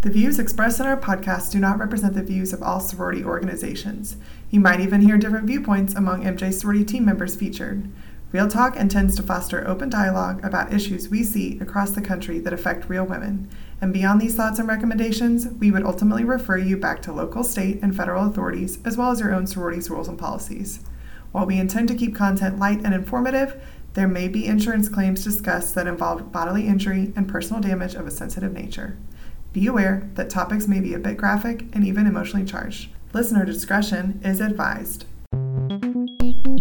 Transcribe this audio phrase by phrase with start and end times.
[0.00, 4.16] The views expressed in our podcast do not represent the views of all sorority organizations.
[4.48, 7.90] You might even hear different viewpoints among MJ sorority team members featured.
[8.30, 12.52] Real Talk intends to foster open dialogue about issues we see across the country that
[12.52, 13.48] affect real women.
[13.80, 17.80] And beyond these thoughts and recommendations, we would ultimately refer you back to local, state,
[17.82, 20.78] and federal authorities, as well as your own sorority's rules and policies.
[21.32, 23.60] While we intend to keep content light and informative,
[23.94, 28.12] there may be insurance claims discussed that involve bodily injury and personal damage of a
[28.12, 28.96] sensitive nature.
[29.58, 32.90] Be aware that topics may be a bit graphic and even emotionally charged.
[33.12, 35.04] Listener discretion is advised.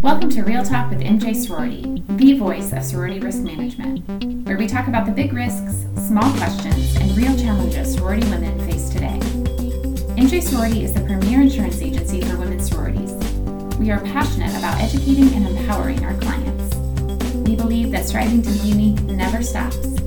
[0.02, 4.66] Welcome to Real Talk with MJ Sorority, the voice of sorority risk management, where we
[4.66, 9.20] talk about the big risks, small questions, and real challenges sorority women face today.
[10.18, 13.14] MJ Sorority is the premier insurance agency for women's sororities.
[13.78, 16.76] We are passionate about educating and empowering our clients.
[17.48, 19.98] We believe that striving to be unique never stops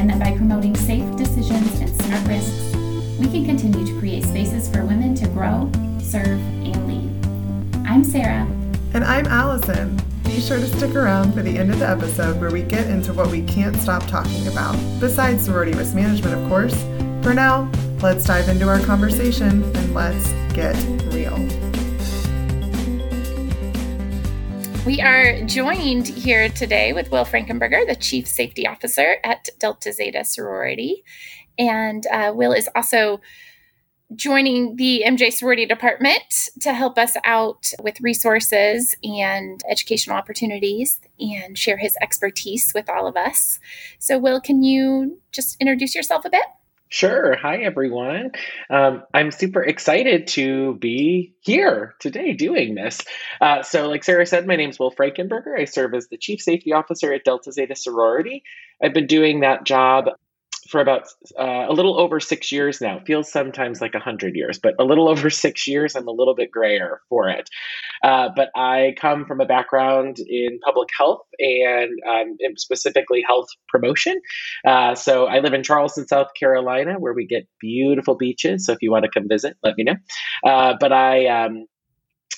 [0.00, 2.74] and that by promoting safe decisions and smart risks,
[3.18, 7.86] we can continue to create spaces for women to grow, serve, and lead.
[7.86, 8.46] I'm Sarah.
[8.94, 10.00] And I'm Allison.
[10.24, 13.12] Be sure to stick around for the end of the episode where we get into
[13.12, 16.80] what we can't stop talking about, besides sorority risk management, of course.
[17.22, 20.76] For now, let's dive into our conversation and let's get
[21.12, 21.69] real.
[24.86, 30.24] We are joined here today with Will Frankenberger, the Chief Safety Officer at Delta Zeta
[30.24, 31.04] Sorority.
[31.58, 33.20] And uh, Will is also
[34.16, 41.58] joining the MJ Sorority Department to help us out with resources and educational opportunities and
[41.58, 43.60] share his expertise with all of us.
[43.98, 46.46] So, Will, can you just introduce yourself a bit?
[46.92, 47.36] Sure.
[47.36, 48.32] Hi, everyone.
[48.68, 53.00] Um, I'm super excited to be here today doing this.
[53.40, 55.56] Uh, so, like Sarah said, my name is Will Frankenberger.
[55.56, 58.42] I serve as the Chief Safety Officer at Delta Zeta Sorority.
[58.82, 60.06] I've been doing that job
[60.68, 61.06] for about
[61.38, 62.98] uh, a little over six years now.
[62.98, 65.94] It feels sometimes like a hundred years, but a little over six years.
[65.94, 67.48] I'm a little bit grayer for it.
[68.02, 74.20] Uh, but I come from a background in public health and um, specifically health promotion.
[74.66, 78.66] Uh, so I live in Charleston, South Carolina, where we get beautiful beaches.
[78.66, 79.96] So if you want to come visit, let me know.
[80.44, 81.66] Uh, but I um,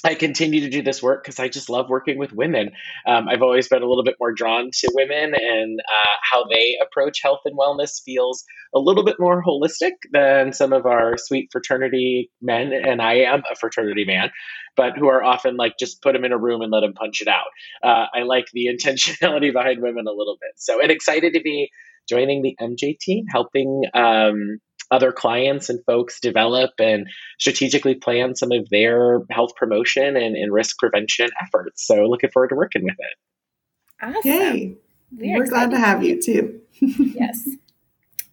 [0.05, 2.71] I continue to do this work because I just love working with women.
[3.07, 6.77] Um, I've always been a little bit more drawn to women and uh, how they
[6.83, 8.45] approach health and wellness feels
[8.75, 12.73] a little bit more holistic than some of our sweet fraternity men.
[12.73, 14.31] And I am a fraternity man,
[14.77, 17.21] but who are often like just put them in a room and let them punch
[17.21, 17.47] it out.
[17.85, 20.53] Uh, I like the intentionality behind women a little bit.
[20.57, 21.71] So, and excited to be
[22.09, 24.59] joining the MJ team, helping um,
[24.93, 27.09] other clients and folks develop and
[27.41, 31.85] strategically plan some of their health promotion and, and risk prevention efforts.
[31.87, 34.15] So looking forward to working with it.
[34.17, 34.31] Awesome.
[34.31, 34.77] Yay.
[35.11, 36.61] We're, We're glad to have you too.
[36.81, 37.49] yes.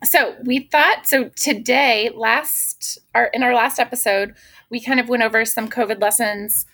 [0.04, 4.34] So we thought so today, last our in our last episode,
[4.70, 6.66] we kind of went over some COVID lessons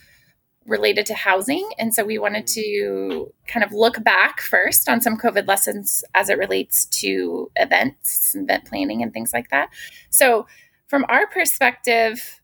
[0.65, 1.69] related to housing.
[1.77, 6.29] And so we wanted to kind of look back first on some COVID lessons as
[6.29, 9.69] it relates to events, event planning, and things like that.
[10.09, 10.47] So,
[10.87, 12.41] from our perspective,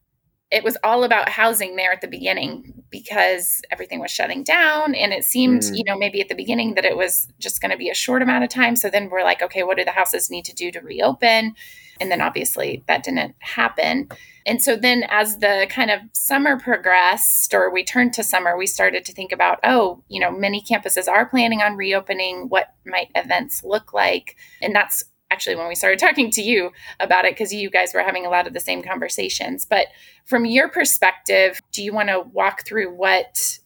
[0.51, 4.93] it was all about housing there at the beginning because everything was shutting down.
[4.93, 5.77] And it seemed mm.
[5.77, 8.21] you know maybe at the beginning that it was just going to be a short
[8.21, 8.75] amount of time.
[8.75, 11.55] So then we're like okay what do the houses need to do to reopen?
[11.99, 14.09] And then obviously that didn't happen.
[14.45, 18.67] And so then as the kind of summer progressed or we turned to summer we
[18.67, 22.47] started to think about oh you know many campuses are planning on reopening.
[22.49, 24.35] What might events look like?
[24.61, 28.03] And that's actually when we started talking to you about it because you guys were
[28.03, 29.65] having a lot of the same conversations.
[29.65, 29.87] But
[30.25, 33.59] from your perspective do you want to walk through what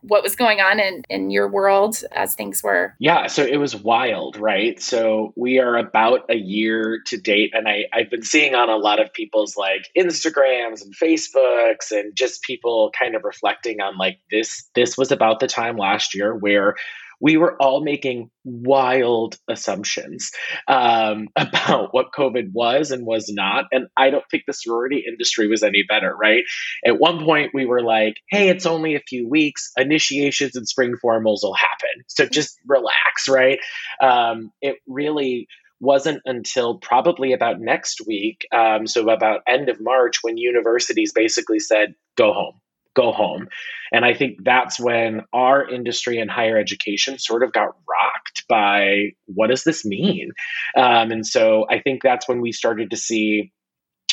[0.00, 2.96] what was going on in, in your world as things were?
[2.98, 4.80] Yeah so it was wild right?
[4.80, 8.76] So we are about a year to date and I, i've been seeing on a
[8.76, 14.18] lot of people's like instagrams and facebooks and just people kind of reflecting on like
[14.30, 16.74] this this was about the time last year where
[17.20, 20.30] we were all making wild assumptions
[20.66, 23.66] um, about what COVID was and was not.
[23.72, 26.44] And I don't think the sorority industry was any better, right?
[26.84, 29.70] At one point, we were like, hey, it's only a few weeks.
[29.76, 32.04] Initiations and spring formals will happen.
[32.08, 33.58] So just relax, right?
[34.02, 35.46] Um, it really
[35.80, 41.58] wasn't until probably about next week, um, so about end of March, when universities basically
[41.58, 42.60] said, go home
[42.94, 43.48] go home.
[43.92, 49.10] And I think that's when our industry and higher education sort of got rocked by
[49.26, 50.30] what does this mean?
[50.76, 53.52] Um, and so I think that's when we started to see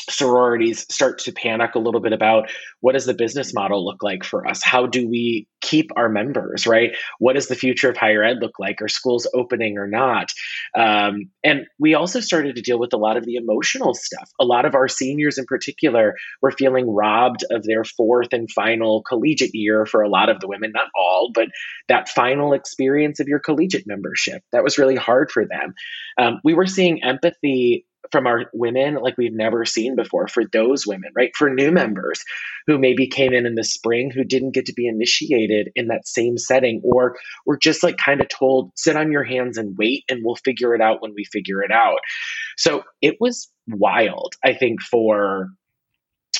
[0.09, 2.49] sororities start to panic a little bit about
[2.81, 4.63] what does the business model look like for us?
[4.63, 6.95] How do we keep our members right?
[7.19, 8.81] What does the future of higher ed look like?
[8.81, 10.31] Are schools opening or not?
[10.77, 14.29] Um, and we also started to deal with a lot of the emotional stuff.
[14.39, 19.01] A lot of our seniors in particular were feeling robbed of their fourth and final
[19.03, 21.47] collegiate year for a lot of the women not all but
[21.87, 25.73] that final experience of your collegiate membership that was really hard for them.
[26.17, 30.85] Um, we were seeing empathy from our women like we've never seen before for those
[30.85, 31.31] women, right?
[31.35, 32.23] For new members
[32.65, 36.07] who maybe came in in the spring who didn't get to be initiated in that
[36.07, 40.03] same setting or were just like kind of told, sit on your hands and wait
[40.09, 41.99] and we'll figure it out when we figure it out.
[42.57, 45.49] So it was wild, I think, for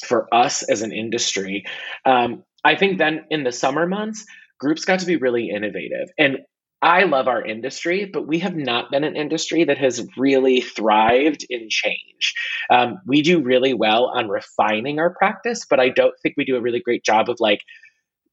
[0.04, 1.66] for us as an industry.
[2.06, 4.26] Um, I think then in the summer months,
[4.60, 6.10] groups got to be really innovative.
[6.18, 6.40] And
[6.82, 11.46] I love our industry, but we have not been an industry that has really thrived
[11.50, 12.34] in change.
[12.70, 16.56] Um, we do really well on refining our practice, but I don't think we do
[16.56, 17.62] a really great job of like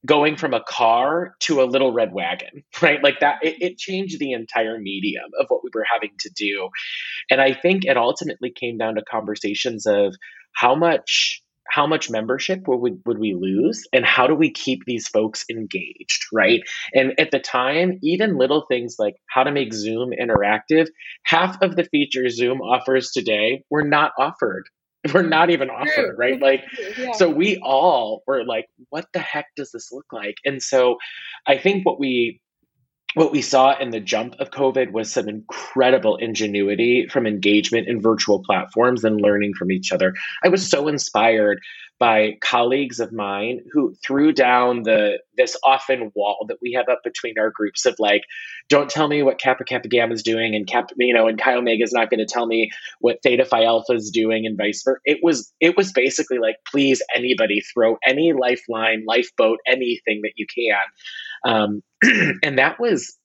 [0.07, 3.03] going from a car to a little red wagon, right?
[3.03, 6.69] Like that, it, it changed the entire medium of what we were having to do.
[7.31, 10.15] And I think it ultimately came down to conversations of
[10.53, 14.85] how much how much membership would we, would we lose and how do we keep
[14.85, 16.63] these folks engaged right?
[16.93, 20.89] And at the time even little things like how to make zoom interactive
[21.25, 24.65] half of the features zoom offers today were not offered
[25.15, 26.41] were not even offered right?
[26.41, 26.63] Like
[26.99, 27.13] yeah.
[27.13, 30.37] so we all were like what the heck does this look like?
[30.45, 30.97] And so
[31.47, 32.41] i think what we
[33.15, 38.01] what we saw in the jump of COVID was some incredible ingenuity from engagement in
[38.01, 40.15] virtual platforms and learning from each other.
[40.45, 41.61] I was so inspired
[42.01, 47.01] by colleagues of mine who threw down the this often wall that we have up
[47.05, 48.23] between our groups of like,
[48.69, 51.55] don't tell me what Kappa Kappa Gamma is doing, and Kappa, you know, and Chi
[51.55, 52.71] Omega is not going to tell me
[53.01, 55.01] what Theta Phi Alpha is doing, and vice versa.
[55.05, 60.47] It was it was basically like, please, anybody, throw any lifeline, lifeboat, anything that you
[60.53, 60.77] can.
[61.45, 61.83] Um,
[62.43, 63.17] and that was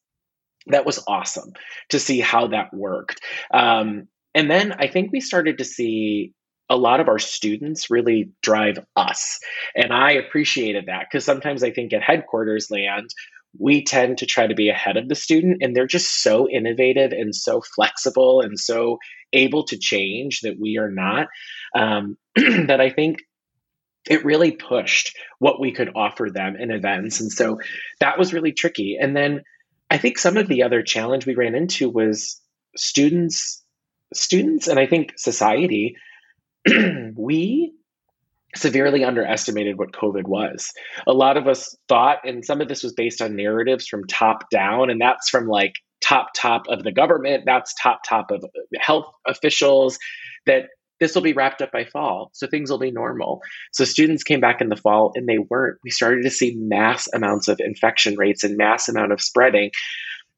[0.68, 1.54] that was awesome
[1.89, 3.21] to see how that worked.
[3.54, 6.33] Um, and then I think we started to see
[6.69, 9.39] a lot of our students really drive us.
[9.75, 13.10] And I appreciated that because sometimes I think at headquarters land,
[13.57, 17.12] we tend to try to be ahead of the student, and they're just so innovative
[17.12, 19.00] and so flexible and so
[19.33, 21.27] able to change that we are not.
[21.75, 23.18] Um, that I think
[24.07, 27.19] it really pushed what we could offer them in events.
[27.19, 27.60] And so
[28.00, 28.98] that was really tricky.
[29.00, 29.44] And then
[29.90, 32.40] I think some of the other challenge we ran into was
[32.75, 33.63] students,
[34.13, 35.96] students, and I think society,
[37.16, 37.74] we
[38.56, 40.72] severely underestimated what COVID was.
[41.07, 44.50] A lot of us thought, and some of this was based on narratives from top
[44.50, 48.44] down, and that's from like top top of the government, that's top top of
[48.80, 49.98] health officials,
[50.46, 50.69] that
[51.00, 52.30] this will be wrapped up by fall.
[52.34, 53.42] So things will be normal.
[53.74, 55.80] So students came back in the fall and they weren't.
[55.84, 59.72] We started to see mass amounts of infection rates and mass amount of spreading.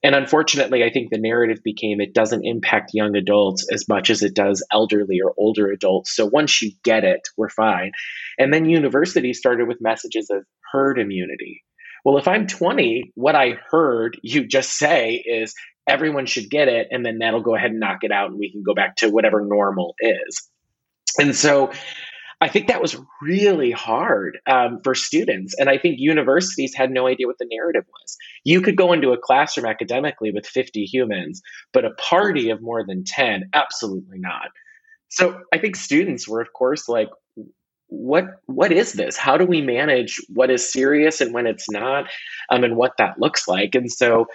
[0.04, 4.24] And unfortunately, I think the narrative became it doesn't impact young adults as much as
[4.24, 6.16] it does elderly or older adults.
[6.16, 7.92] So once you get it, we're fine.
[8.40, 11.63] And then universities started with messages of herd immunity.
[12.04, 15.54] Well, if I'm 20, what I heard you just say is
[15.88, 18.51] everyone should get it, and then that'll go ahead and knock it out, and we
[18.51, 20.50] can go back to whatever normal is.
[21.19, 21.72] And so
[22.42, 25.54] I think that was really hard um, for students.
[25.60, 28.18] And I think universities had no idea what the narrative was.
[28.44, 31.42] You could go into a classroom academically with 50 humans,
[31.72, 34.48] but a party of more than 10, absolutely not.
[35.10, 37.10] So I think students were, of course, like,
[37.88, 39.17] what what is this?
[39.17, 42.06] How do we manage what is serious and when it's not,
[42.50, 43.75] um, and what that looks like?
[43.75, 44.27] And so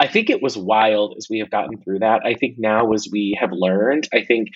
[0.00, 2.22] I think it was wild as we have gotten through that.
[2.24, 4.48] I think now, as we have learned, I think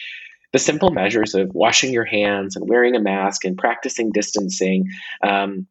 [0.55, 4.87] the simple measures of washing your hands and wearing a mask and practicing distancing.
[5.23, 5.67] Um,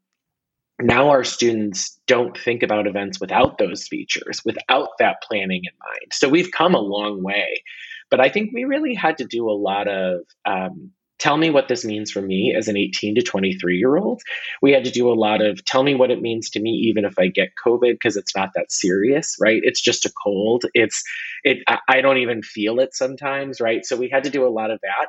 [0.80, 6.12] now our students don't think about events without those features, without that planning in mind.
[6.12, 7.64] So we've come a long way.
[8.12, 10.92] But I think we really had to do a lot of um,
[11.24, 14.22] tell me what this means for me as an 18 to 23 year old.
[14.62, 17.06] We had to do a lot of tell me what it means to me, even
[17.06, 19.62] if I get COVID, because it's not that serious, right?
[19.64, 20.66] It's just a cold.
[20.74, 21.02] It's,
[21.46, 23.86] it, I don't even feel it sometimes, right?
[23.86, 25.08] So we had to do a lot of that.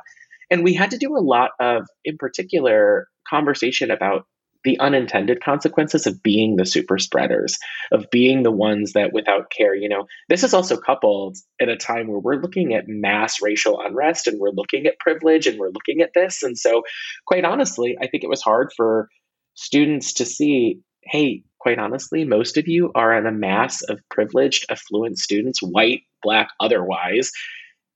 [0.49, 4.25] And we had to do a lot of, in particular, conversation about
[4.65, 7.57] the unintended consequences of being the super spreaders,
[7.91, 11.77] of being the ones that without care, you know, this is also coupled at a
[11.77, 15.69] time where we're looking at mass racial unrest and we're looking at privilege and we're
[15.69, 16.43] looking at this.
[16.43, 16.83] And so,
[17.25, 19.07] quite honestly, I think it was hard for
[19.53, 24.65] students to see hey, quite honestly, most of you are in a mass of privileged,
[24.69, 27.31] affluent students, white, black, otherwise.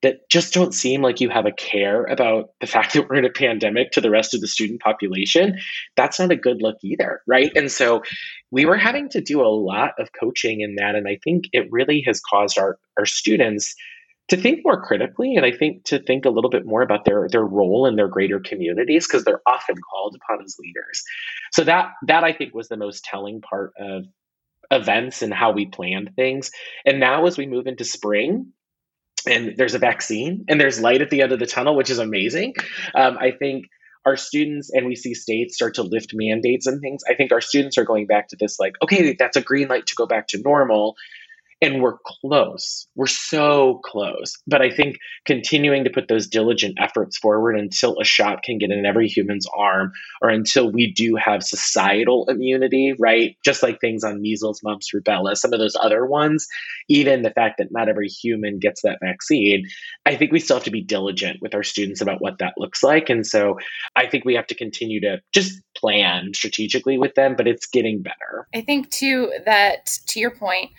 [0.02, 3.26] That just don't seem like you have a care about the fact that we're in
[3.26, 5.58] a pandemic to the rest of the student population,
[5.96, 7.52] that's not a good look either, right?
[7.56, 8.04] And so
[8.52, 10.96] we were having to do a lot of coaching in that.
[10.96, 13.76] And I think it really has caused our, our students
[14.30, 17.28] to think more critically and I think to think a little bit more about their
[17.30, 21.04] their role in their greater communities because they're often called upon as leaders.
[21.52, 24.06] So that that I think was the most telling part of
[24.72, 26.52] events and how we planned things.
[26.86, 28.54] And now as we move into spring,
[29.28, 32.00] and there's a vaccine and there's light at the end of the tunnel, which is
[32.00, 32.54] amazing.
[32.96, 33.66] Um, I think
[34.06, 37.04] our students and we see states start to lift mandates and things.
[37.10, 39.88] I think our students are going back to this like, okay, that's a green light
[39.88, 40.96] to go back to normal
[41.62, 42.88] and we're close.
[42.96, 44.38] We're so close.
[44.48, 48.72] But I think continuing to put those diligent efforts forward until a shot can get
[48.72, 53.36] in every human's arm or until we do have societal immunity, right?
[53.44, 56.48] Just like things on measles, mumps, rubella, some of those other ones,
[56.88, 59.66] even the fact that not every human gets that vaccine,
[60.06, 62.84] I think we still have to be diligent with our students about what that looks
[62.84, 63.10] like.
[63.10, 63.60] And so
[63.96, 68.02] I think we have to continue to just plan strategically with them, but it's getting
[68.02, 68.48] better.
[68.54, 70.72] I think too that to your point,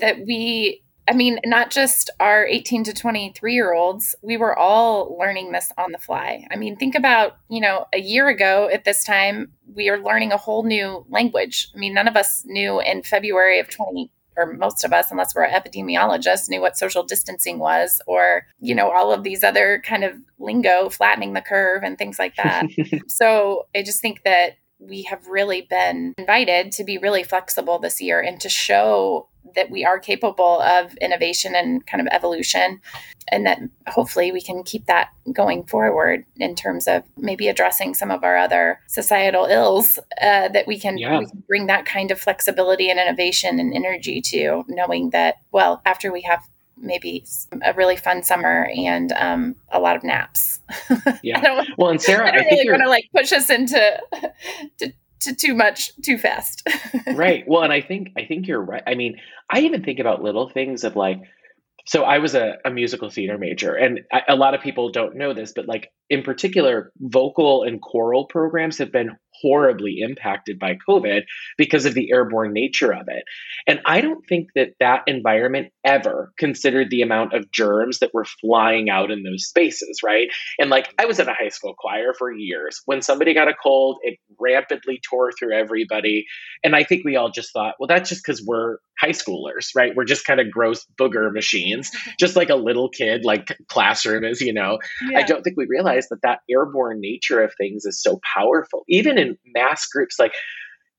[0.00, 5.16] that we I mean, not just our 18 to 23 year olds, we were all
[5.18, 6.46] learning this on the fly.
[6.50, 10.32] I mean, think about, you know, a year ago at this time, we are learning
[10.32, 11.68] a whole new language.
[11.74, 15.34] I mean, none of us knew in February of 20, or most of us, unless
[15.34, 20.04] we're epidemiologists, knew what social distancing was, or, you know, all of these other kind
[20.04, 22.66] of lingo, flattening the curve and things like that.
[23.08, 28.00] so I just think that we have really been invited to be really flexible this
[28.00, 32.80] year and to show that we are capable of innovation and kind of evolution
[33.28, 38.10] and that hopefully we can keep that going forward in terms of maybe addressing some
[38.10, 41.18] of our other societal ills uh, that we can, yeah.
[41.18, 45.80] we can bring that kind of flexibility and innovation and energy to knowing that well
[45.84, 46.40] after we have
[46.76, 47.24] maybe
[47.64, 50.60] a really fun summer and um, a lot of naps.
[51.22, 51.62] Yeah.
[51.78, 54.00] well, and Sarah, I don't I really want to like push us into
[54.78, 56.68] to to too much too fast.
[57.14, 57.44] right.
[57.46, 58.82] Well, and I think I think you're right.
[58.86, 59.18] I mean,
[59.50, 61.22] I even think about little things of like
[61.86, 65.16] so I was a, a musical theater major, and I, a lot of people don't
[65.16, 70.78] know this, but like in particular, vocal and choral programs have been horribly impacted by
[70.88, 71.22] COVID
[71.58, 73.24] because of the airborne nature of it.
[73.66, 78.24] And I don't think that that environment ever considered the amount of germs that were
[78.24, 80.28] flying out in those spaces, right?
[80.58, 82.80] And like I was in a high school choir for years.
[82.86, 86.24] When somebody got a cold, it rapidly tore through everybody.
[86.62, 89.92] And I think we all just thought, well, that's just because we're high schoolers, right?
[89.94, 94.40] We're just kind of gross booger machines, just like a little kid, like classroom is,
[94.40, 94.78] you know.
[95.10, 95.18] Yeah.
[95.18, 98.84] I don't think we realize that that airborne nature of things is so powerful.
[98.88, 100.32] Even in mass groups, like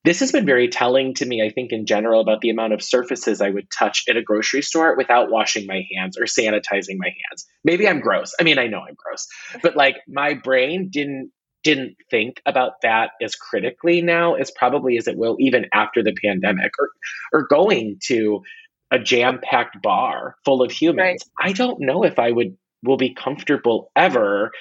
[0.06, 2.84] this has been very telling to me, I think, in general, about the amount of
[2.84, 7.08] surfaces I would touch at a grocery store without washing my hands or sanitizing my
[7.08, 7.48] hands.
[7.63, 8.34] Maybe I'm gross.
[8.39, 9.27] I mean, I know I'm gross,
[9.63, 11.32] but like my brain didn't
[11.63, 16.13] didn't think about that as critically now as probably as it will even after the
[16.24, 16.89] pandemic or
[17.34, 18.44] or going to
[18.92, 21.24] a jam-packed bar full of humans.
[21.39, 21.50] Right.
[21.50, 24.51] I don't know if I would will be comfortable ever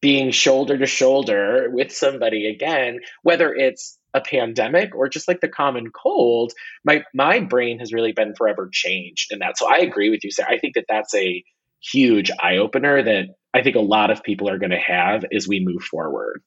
[0.00, 5.48] being shoulder to shoulder with somebody again, whether it's a pandemic or just like the
[5.48, 6.52] common cold,
[6.84, 9.58] my my brain has really been forever changed in that.
[9.58, 10.52] So I agree with you, Sarah.
[10.52, 11.44] I think that that's a
[11.80, 15.48] huge eye opener that I think a lot of people are going to have as
[15.48, 16.42] we move forward.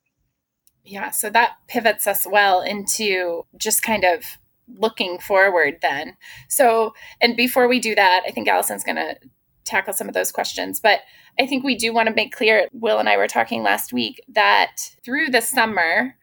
[0.84, 4.24] Yeah, so that pivots us well into just kind of
[4.68, 6.18] looking forward then.
[6.50, 9.16] So, and before we do that, I think Allison's going to
[9.64, 10.80] tackle some of those questions.
[10.80, 11.02] But
[11.40, 14.22] I think we do want to make clear, Will and I were talking last week,
[14.30, 16.16] that through the summer,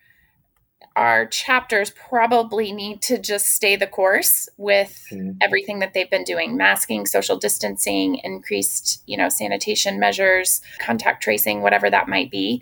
[0.98, 5.32] our chapters probably need to just stay the course with mm-hmm.
[5.40, 11.62] everything that they've been doing masking social distancing increased you know sanitation measures contact tracing
[11.62, 12.60] whatever that might be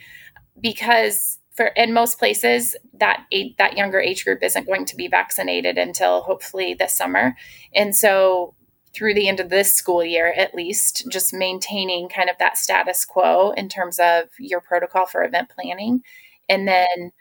[0.61, 3.25] because for in most places that
[3.57, 7.35] that younger age group isn't going to be vaccinated until hopefully this summer
[7.75, 8.55] and so
[8.97, 13.05] through the end of this school year at least just maintaining kind of that status
[13.05, 16.03] quo in terms of your protocol for event planning.
[16.49, 17.13] And then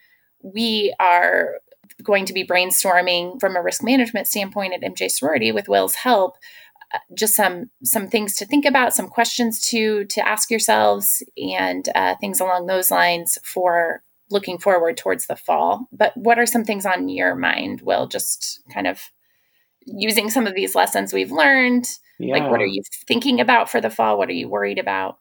[0.41, 1.55] we are
[2.01, 6.37] going to be brainstorming from a risk management standpoint at MJ Sorority with Will's help
[6.93, 11.89] uh, just some some things to think about some questions to to ask yourselves and
[11.95, 15.87] uh, things along those lines for looking forward towards the fall.
[15.91, 19.11] But what are some things on your mind will just kind of
[19.85, 21.87] using some of these lessons we've learned
[22.19, 22.33] yeah.
[22.33, 25.17] like what are you thinking about for the fall what are you worried about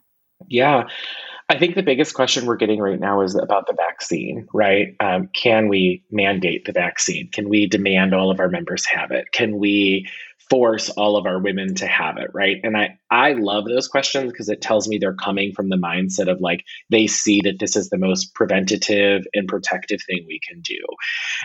[0.48, 0.84] yeah
[1.50, 4.96] I think the biggest question we're getting right now is about the vaccine, right?
[5.00, 7.28] Um, can we mandate the vaccine?
[7.30, 9.30] Can we demand all of our members have it?
[9.32, 10.08] Can we
[10.50, 12.56] force all of our women to have it right?
[12.62, 16.30] And i i love those questions because it tells me they're coming from the mindset
[16.30, 20.60] of like they see that this is the most preventative and protective thing we can
[20.60, 20.78] do.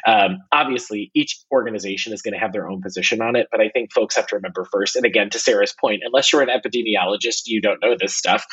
[0.06, 3.70] Um, obviously each organization is going to have their own position on it but i
[3.70, 7.44] think folks have to remember first and again to sarah's point unless you're an epidemiologist
[7.46, 8.46] you don't know this stuff.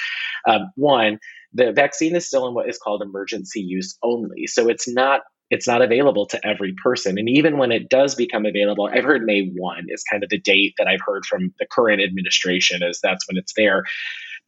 [0.48, 1.18] Um, one
[1.52, 4.46] the vaccine is still in what is called emergency use only.
[4.46, 7.18] So it's not it's not available to every person.
[7.18, 10.38] And even when it does become available, I've heard May 1 is kind of the
[10.40, 13.84] date that I've heard from the current administration is that's when it's there.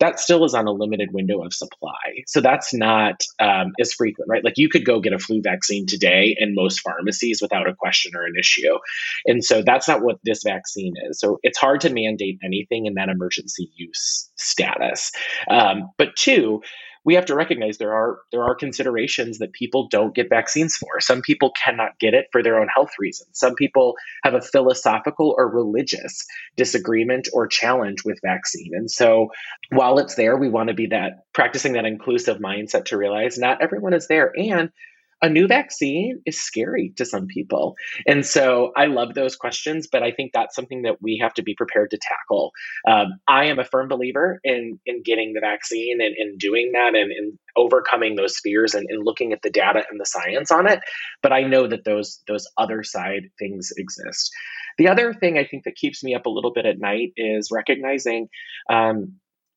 [0.00, 2.22] That still is on a limited window of supply.
[2.28, 4.44] So that's not um, as frequent, right?
[4.44, 8.12] Like you could go get a flu vaccine today in most pharmacies without a question
[8.14, 8.78] or an issue.
[9.26, 11.18] And so that's not what this vaccine is.
[11.18, 15.10] So it's hard to mandate anything in that emergency use status.
[15.50, 16.62] Um, but two,
[17.04, 21.00] we have to recognize there are there are considerations that people don't get vaccines for.
[21.00, 23.30] Some people cannot get it for their own health reasons.
[23.32, 26.26] Some people have a philosophical or religious
[26.56, 28.70] disagreement or challenge with vaccine.
[28.74, 29.28] And so
[29.70, 33.62] while it's there, we want to be that practicing that inclusive mindset to realize not
[33.62, 34.70] everyone is there and
[35.20, 37.74] a new vaccine is scary to some people.
[38.06, 41.42] And so I love those questions, but I think that's something that we have to
[41.42, 42.52] be prepared to tackle.
[42.86, 46.94] Um, I am a firm believer in, in getting the vaccine and, and doing that
[46.94, 50.68] and, and overcoming those fears and, and looking at the data and the science on
[50.68, 50.80] it.
[51.22, 54.30] But I know that those, those other side things exist.
[54.78, 57.50] The other thing I think that keeps me up a little bit at night is
[57.50, 58.28] recognizing
[58.70, 59.14] um,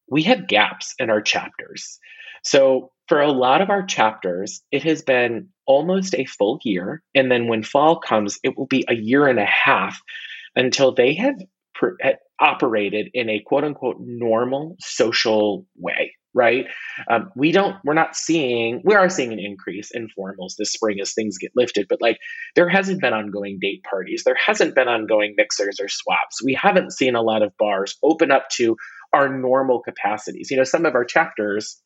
[0.09, 1.99] we have gaps in our chapters.
[2.43, 7.03] So for a lot of our chapters, it has been almost a full year.
[7.13, 9.99] And then when fall comes, it will be a year and a half
[10.55, 11.35] until they have
[12.39, 16.67] operated in a quote unquote normal social way right
[17.09, 20.99] um, we don't we're not seeing we are seeing an increase in formals this spring
[21.01, 22.17] as things get lifted but like
[22.55, 26.93] there hasn't been ongoing date parties there hasn't been ongoing mixers or swaps we haven't
[26.93, 28.77] seen a lot of bars open up to
[29.11, 31.81] our normal capacities you know some of our chapters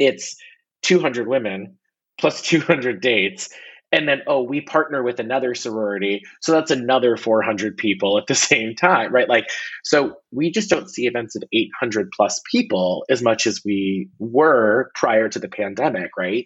[0.00, 0.34] it's
[0.82, 1.76] 200 women
[2.18, 3.48] plus 200 dates.
[3.92, 6.22] And then oh we partner with another sorority.
[6.40, 9.28] So that's another 400 people at the same time right?
[9.28, 9.46] Like
[9.84, 14.90] so we just don't see events of 800 plus people as much as we were
[14.94, 16.44] prior to the pandemic right?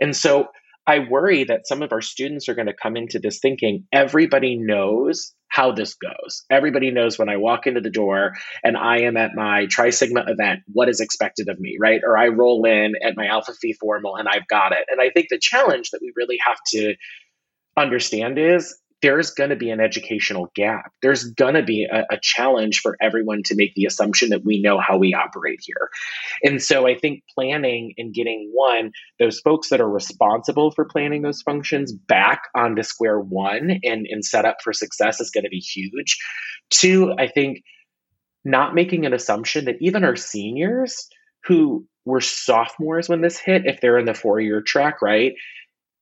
[0.00, 0.48] And so
[0.86, 4.56] I worry that some of our students are going to come into this thinking everybody
[4.56, 6.44] knows how this goes.
[6.50, 10.24] Everybody knows when I walk into the door and I am at my Tri Sigma
[10.26, 12.00] event, what is expected of me, right?
[12.04, 14.86] Or I roll in at my Alpha Phi formal and I've got it.
[14.88, 16.94] And I think the challenge that we really have to
[17.76, 20.92] understand is there's going to be an educational gap.
[21.02, 24.60] There's going to be a, a, challenge for everyone to make the assumption that we
[24.60, 25.88] know how we operate here.
[26.42, 31.22] And so I think planning and getting one, those folks that are responsible for planning
[31.22, 35.50] those functions back onto square one and, and set up for success is going to
[35.50, 36.18] be huge.
[36.68, 37.62] Two, I think
[38.44, 41.08] not making an assumption that even our seniors
[41.44, 45.32] who were sophomores when this hit, if they're in the four year track, right?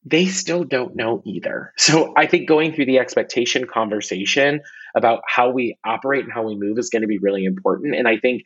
[0.04, 1.72] They still don't know either.
[1.76, 4.60] So I think going through the expectation conversation
[4.96, 7.94] about how we operate and how we move is going to be really important.
[7.94, 8.42] And I think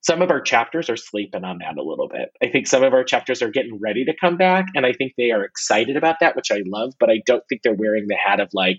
[0.00, 2.30] some of our chapters are sleeping on that a little bit.
[2.42, 5.12] I think some of our chapters are getting ready to come back, and I think
[5.16, 8.16] they are excited about that, which I love, but I don't think they're wearing the
[8.16, 8.78] hat of like,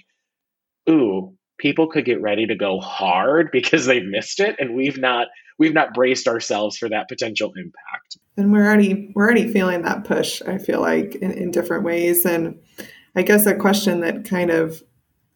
[0.90, 5.28] ooh, people could get ready to go hard because they've missed it and we've not
[5.58, 8.18] we've not braced ourselves for that potential impact.
[8.38, 12.26] And we're already we're already feeling that push i feel like in, in different ways.
[12.26, 12.60] And
[13.16, 14.84] i guess a question that kind of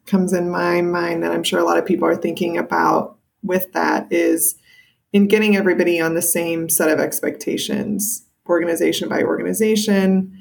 [0.06, 3.72] comes in my mind that i'm sure a lot of people are thinking about with
[3.74, 4.56] that is
[5.12, 10.37] in getting everybody on the same set of expectations organization by organization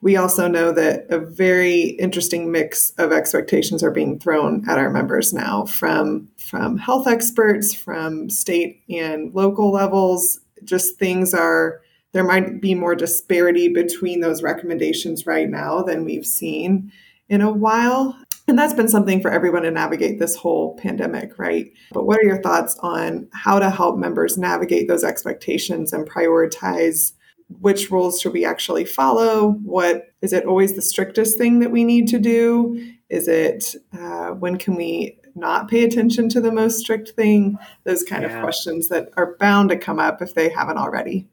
[0.00, 4.90] we also know that a very interesting mix of expectations are being thrown at our
[4.90, 10.40] members now from from health experts from state and local levels.
[10.64, 11.80] Just things are
[12.12, 16.92] there might be more disparity between those recommendations right now than we've seen
[17.28, 18.16] in a while.
[18.48, 21.72] And that's been something for everyone to navigate this whole pandemic right?
[21.92, 27.12] But what are your thoughts on how to help members navigate those expectations and prioritize
[27.48, 29.52] which rules should we actually follow?
[29.62, 32.94] What is it always the strictest thing that we need to do?
[33.08, 37.58] Is it uh, when can we not pay attention to the most strict thing?
[37.84, 38.36] Those kind yeah.
[38.36, 41.28] of questions that are bound to come up if they haven't already.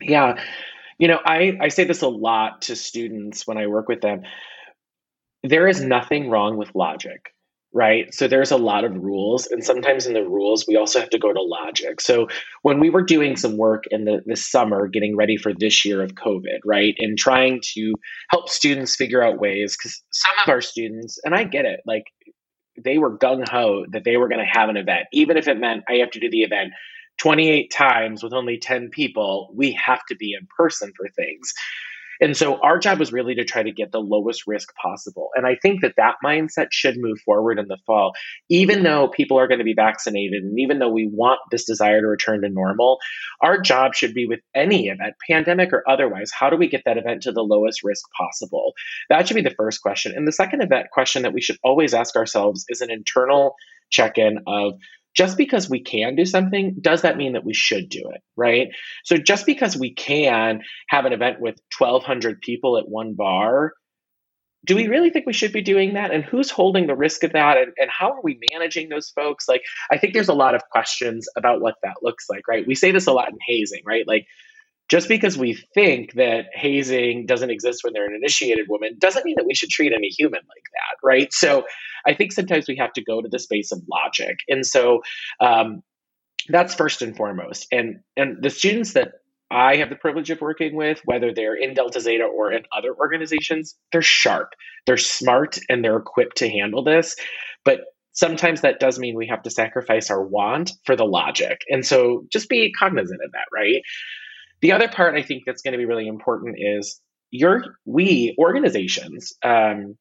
[0.00, 0.40] Yeah.
[0.98, 4.22] You know, I, I say this a lot to students when I work with them.
[5.42, 7.32] There is nothing wrong with logic
[7.72, 8.12] right?
[8.14, 11.18] So there's a lot of rules, and sometimes in the rules, we also have to
[11.18, 12.00] go to logic.
[12.00, 12.28] So
[12.62, 16.02] when we were doing some work in the, the summer, getting ready for this year
[16.02, 17.92] of COVID, right, and trying to
[18.30, 22.04] help students figure out ways, because some of our students, and I get it, like
[22.82, 25.58] they were gung ho that they were going to have an event, even if it
[25.58, 26.72] meant I have to do the event
[27.18, 29.52] 28 times with only 10 people.
[29.54, 31.52] We have to be in person for things.
[32.20, 35.30] And so our job was really to try to get the lowest risk possible.
[35.34, 38.12] And I think that that mindset should move forward in the fall,
[38.48, 42.00] even though people are going to be vaccinated and even though we want this desire
[42.00, 42.98] to return to normal,
[43.42, 46.98] our job should be with any event, pandemic or otherwise, how do we get that
[46.98, 48.72] event to the lowest risk possible?
[49.08, 50.12] That should be the first question.
[50.14, 53.54] And the second event question that we should always ask ourselves is an internal
[53.90, 54.74] check in of
[55.18, 58.22] just because we can do something, does that mean that we should do it?
[58.36, 58.68] Right.
[59.04, 63.72] So just because we can have an event with 1,200 people at one bar,
[64.64, 66.12] do we really think we should be doing that?
[66.12, 67.58] And who's holding the risk of that?
[67.58, 69.48] And, and how are we managing those folks?
[69.48, 72.66] Like, I think there's a lot of questions about what that looks like, right?
[72.66, 74.06] We say this a lot in hazing, right?
[74.06, 74.26] Like,
[74.88, 79.34] just because we think that hazing doesn't exist when they're an initiated woman doesn't mean
[79.36, 81.32] that we should treat any human like that, right?
[81.32, 81.64] So
[82.06, 84.38] I think sometimes we have to go to the space of logic.
[84.48, 85.02] And so
[85.40, 85.82] um,
[86.48, 87.66] that's first and foremost.
[87.70, 89.12] And and the students that
[89.50, 92.94] I have the privilege of working with, whether they're in Delta Zeta or in other
[92.94, 94.50] organizations, they're sharp,
[94.86, 97.16] they're smart, and they're equipped to handle this.
[97.64, 97.80] But
[98.12, 101.60] sometimes that does mean we have to sacrifice our want for the logic.
[101.70, 103.80] And so just be cognizant of that, right?
[104.60, 109.34] The other part I think that's going to be really important is your we organizations
[109.44, 109.96] um,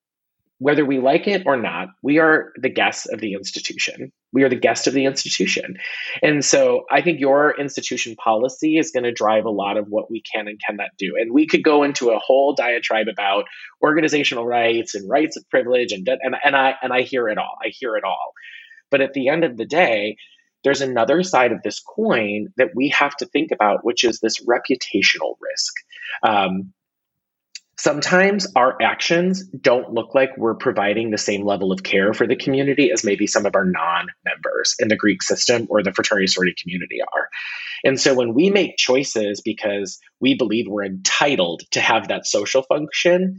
[0.60, 4.12] whether we like it or not, we are the guests of the institution.
[4.34, 5.78] We are the guest of the institution.
[6.24, 10.10] And so I think your institution policy is going to drive a lot of what
[10.10, 11.14] we can and cannot do.
[11.20, 13.46] And we could go into a whole diatribe about
[13.84, 17.58] organizational rights and rights of privilege and and, and I and I hear it all.
[17.64, 18.34] I hear it all.
[18.90, 20.18] But at the end of the day,
[20.64, 24.44] there's another side of this coin that we have to think about, which is this
[24.46, 25.74] reputational risk.
[26.24, 26.74] Um,
[27.80, 32.36] sometimes our actions don't look like we're providing the same level of care for the
[32.36, 36.56] community as maybe some of our non-members in the greek system or the fraternity sorority
[36.60, 37.30] community are
[37.86, 42.64] and so when we make choices because we believe we're entitled to have that social
[42.64, 43.38] function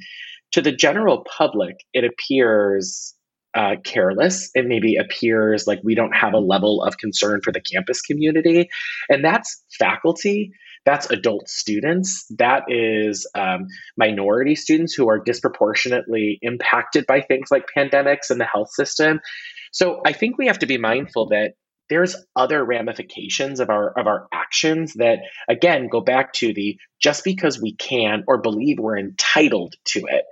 [0.52, 3.14] to the general public it appears
[3.54, 4.50] uh, careless.
[4.54, 8.68] It maybe appears like we don't have a level of concern for the campus community.
[9.08, 10.52] And that's faculty,
[10.84, 17.66] that's adult students, that is um, minority students who are disproportionately impacted by things like
[17.76, 19.20] pandemics and the health system.
[19.72, 21.52] So I think we have to be mindful that
[21.90, 27.24] there's other ramifications of our of our actions that again go back to the just
[27.24, 30.24] because we can or believe we're entitled to it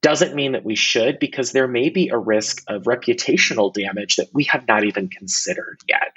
[0.00, 4.28] doesn't mean that we should because there may be a risk of reputational damage that
[4.32, 6.12] we have not even considered yet.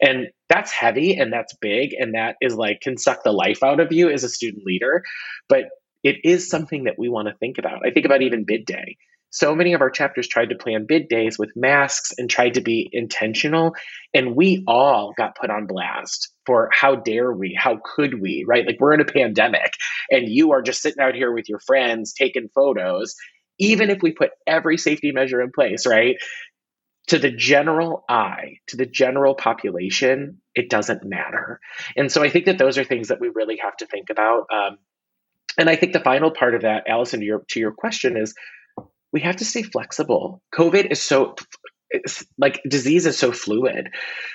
[0.00, 3.80] And that's heavy and that's big and that is like can suck the life out
[3.80, 5.02] of you as a student leader,
[5.48, 5.64] but
[6.02, 7.86] it is something that we want to think about.
[7.86, 8.96] I think about even bid day.
[9.30, 12.60] So many of our chapters tried to plan bid days with masks and tried to
[12.60, 13.74] be intentional.
[14.14, 17.54] And we all got put on blast for how dare we?
[17.58, 18.44] How could we?
[18.46, 18.66] Right?
[18.66, 19.74] Like we're in a pandemic
[20.10, 23.14] and you are just sitting out here with your friends taking photos.
[23.58, 26.16] Even if we put every safety measure in place, right?
[27.08, 31.60] To the general eye, to the general population, it doesn't matter.
[31.96, 34.46] And so I think that those are things that we really have to think about.
[34.52, 34.78] Um,
[35.58, 38.34] and I think the final part of that, Allison, to your, to your question is
[39.16, 40.42] we have to stay flexible.
[40.54, 41.36] COVID is so
[42.36, 43.88] like disease is so fluid.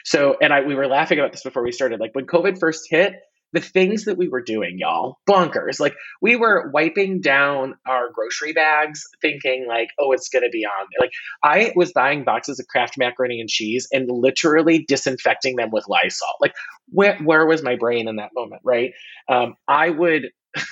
[0.04, 2.00] So, and I we were laughing about this before we started.
[2.00, 3.13] Like when COVID first hit,
[3.54, 5.80] the things that we were doing, y'all, bonkers.
[5.80, 10.88] Like we were wiping down our grocery bags, thinking like, oh, it's gonna be on.
[11.00, 11.12] Like
[11.44, 16.28] I was buying boxes of Kraft macaroni and cheese and literally disinfecting them with Lysol.
[16.39, 16.54] Like
[16.89, 18.94] where where was my brain in that moment, right?
[19.30, 20.32] Um, I would.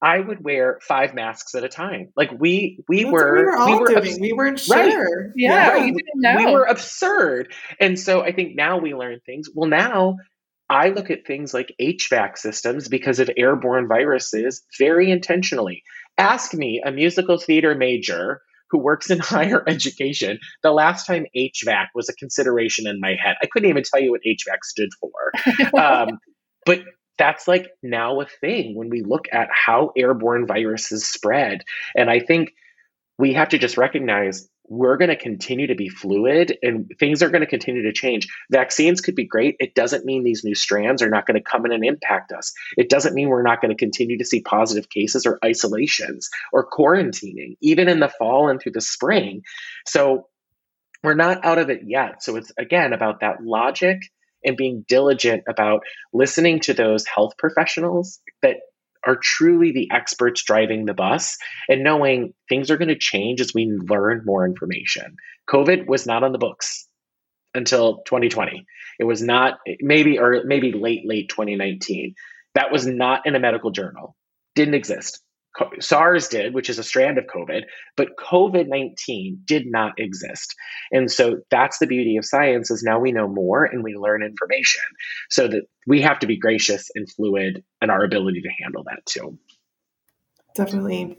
[0.00, 2.12] I would wear five masks at a time.
[2.16, 3.98] Like we we That's were what we were all we were doing.
[3.98, 4.92] abs- we weren't Right.
[4.92, 5.32] sure.
[5.34, 5.86] Yeah, Right.
[5.86, 6.36] you didn't know.
[6.36, 7.52] we were absurd.
[7.80, 9.48] And so I think now we learn things.
[9.54, 10.16] Well, now
[10.70, 15.82] I look at things like HVAC systems because of airborne viruses very intentionally.
[16.18, 21.86] Ask me, a musical theater major who works in higher education, the last time HVAC
[21.94, 23.36] was a consideration in my head.
[23.42, 25.10] I couldn't even tell you what HVAC stood for.
[25.80, 26.18] Um,
[26.66, 26.80] but
[27.18, 31.62] that's like now a thing when we look at how airborne viruses spread.
[31.96, 32.54] And I think
[33.18, 37.30] we have to just recognize we're going to continue to be fluid and things are
[37.30, 38.28] going to continue to change.
[38.50, 39.56] Vaccines could be great.
[39.60, 42.52] It doesn't mean these new strands are not going to come in and impact us.
[42.76, 46.68] It doesn't mean we're not going to continue to see positive cases or isolations or
[46.68, 49.42] quarantining, even in the fall and through the spring.
[49.86, 50.28] So
[51.02, 52.22] we're not out of it yet.
[52.22, 54.02] So it's again about that logic
[54.44, 55.80] and being diligent about
[56.12, 58.56] listening to those health professionals that
[59.06, 61.36] are truly the experts driving the bus
[61.68, 65.16] and knowing things are going to change as we learn more information.
[65.48, 66.86] COVID was not on the books
[67.54, 68.66] until 2020.
[68.98, 72.14] It was not maybe or maybe late late 2019.
[72.54, 74.16] That was not in a medical journal.
[74.54, 75.20] Didn't exist.
[75.80, 77.62] SARS did, which is a strand of COVID,
[77.96, 80.54] but COVID 19 did not exist.
[80.92, 84.22] And so that's the beauty of science is now we know more and we learn
[84.22, 84.82] information
[85.30, 89.04] so that we have to be gracious and fluid in our ability to handle that
[89.06, 89.38] too.
[90.54, 91.18] Definitely.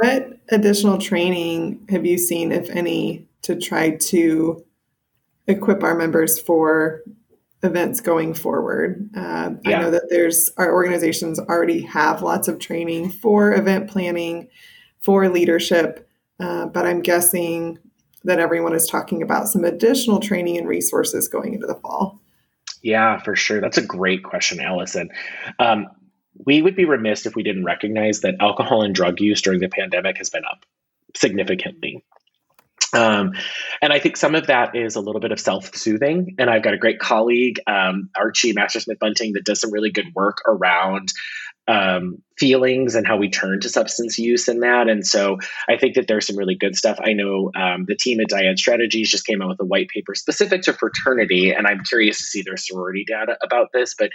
[0.00, 4.64] What additional training have you seen, if any, to try to
[5.46, 7.02] equip our members for
[7.62, 9.08] events going forward.
[9.14, 9.78] Uh, yeah.
[9.78, 14.48] I know that there's our organizations already have lots of training for event planning,
[15.00, 17.78] for leadership, uh, but I'm guessing
[18.24, 22.20] that everyone is talking about some additional training and resources going into the fall.
[22.82, 23.60] Yeah, for sure.
[23.60, 25.10] That's a great question, Allison.
[25.58, 25.86] Um,
[26.46, 29.68] we would be remiss if we didn't recognize that alcohol and drug use during the
[29.68, 30.64] pandemic has been up
[31.14, 32.02] significantly.
[32.92, 33.32] Um,
[33.80, 36.34] and I think some of that is a little bit of self soothing.
[36.38, 40.06] And I've got a great colleague, um, Archie Mastersmith Bunting, that does some really good
[40.14, 41.12] work around
[41.68, 44.88] um, feelings and how we turn to substance use and that.
[44.88, 46.98] And so I think that there's some really good stuff.
[47.00, 50.14] I know um, the team at Dyad Strategies just came out with a white paper
[50.14, 53.94] specific to fraternity, and I'm curious to see their sorority data about this.
[53.96, 54.10] But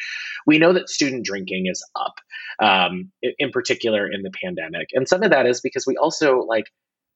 [0.45, 2.15] we know that student drinking is up,
[2.59, 4.89] um, in particular in the pandemic.
[4.93, 6.65] And some of that is because we also like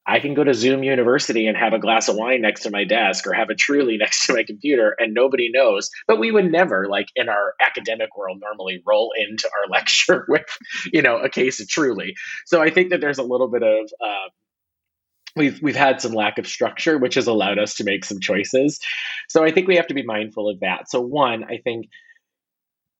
[0.05, 2.83] I can go to Zoom University and have a glass of wine next to my
[2.83, 5.89] desk or have a truly next to my computer and nobody knows.
[6.07, 10.45] But we would never, like in our academic world, normally roll into our lecture with,
[10.91, 12.15] you know, a case of truly.
[12.45, 14.29] So I think that there's a little bit of, uh,
[15.35, 18.79] we've we've had some lack of structure which has allowed us to make some choices
[19.27, 21.85] so i think we have to be mindful of that so one i think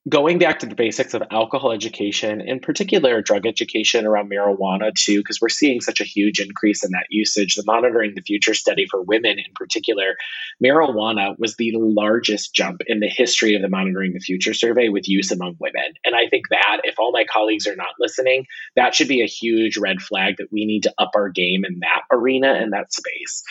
[0.10, 5.20] going back to the basics of alcohol education, in particular drug education around marijuana, too,
[5.20, 7.56] because we're seeing such a huge increase in that usage.
[7.56, 10.16] The Monitoring the Future study for women, in particular,
[10.64, 15.08] marijuana was the largest jump in the history of the Monitoring the Future survey with
[15.08, 15.94] use among women.
[16.10, 18.46] And I think that if all my colleagues are not listening,
[18.76, 21.80] that should be a huge red flag that we need to up our game in
[21.82, 23.44] that arena and that space.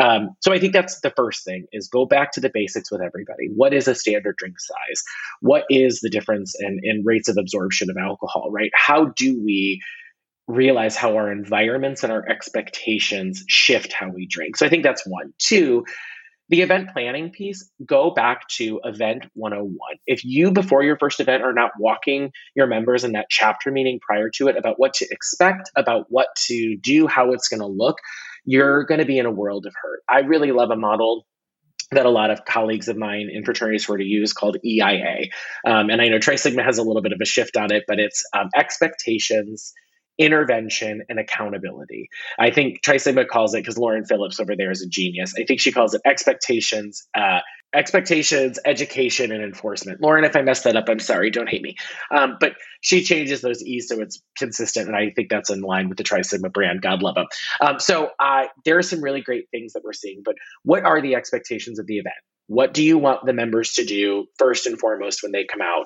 [0.00, 3.02] Um, so I think that's the first thing is go back to the basics with
[3.02, 3.50] everybody.
[3.54, 5.02] What is a standard drink size?
[5.42, 8.70] What is the difference in, in rates of absorption of alcohol, right?
[8.74, 9.82] How do we
[10.46, 14.56] realize how our environments and our expectations shift how we drink?
[14.56, 15.34] So I think that's one.
[15.38, 15.84] Two,
[16.48, 19.76] the event planning piece, go back to event 101.
[20.06, 24.00] If you, before your first event, are not walking your members in that chapter meeting
[24.00, 27.66] prior to it about what to expect, about what to do, how it's going to
[27.66, 27.98] look,
[28.44, 30.00] you're going to be in a world of hurt.
[30.08, 31.26] I really love a model
[31.90, 35.28] that a lot of colleagues of mine in fraternities were to use called EIA.
[35.66, 37.84] Um, and I know Tri Sigma has a little bit of a shift on it,
[37.88, 39.72] but it's um, expectations,
[40.18, 42.08] intervention, and accountability.
[42.38, 45.60] I think Trisigma calls it, because Lauren Phillips over there is a genius, I think
[45.60, 47.38] she calls it expectations, uh,
[47.74, 50.00] expectations, education, and enforcement.
[50.00, 51.30] Lauren, if I messed that up, I'm sorry.
[51.30, 51.76] Don't hate me.
[52.10, 55.88] Um, but she changes those E's so it's consistent, and I think that's in line
[55.88, 56.82] with the Trisigma brand.
[56.82, 57.26] God love them.
[57.60, 60.22] Um, so uh, there are some really great things that we're seeing.
[60.24, 62.14] But what are the expectations of the event?
[62.46, 65.84] What do you want the members to do first and foremost when they come out?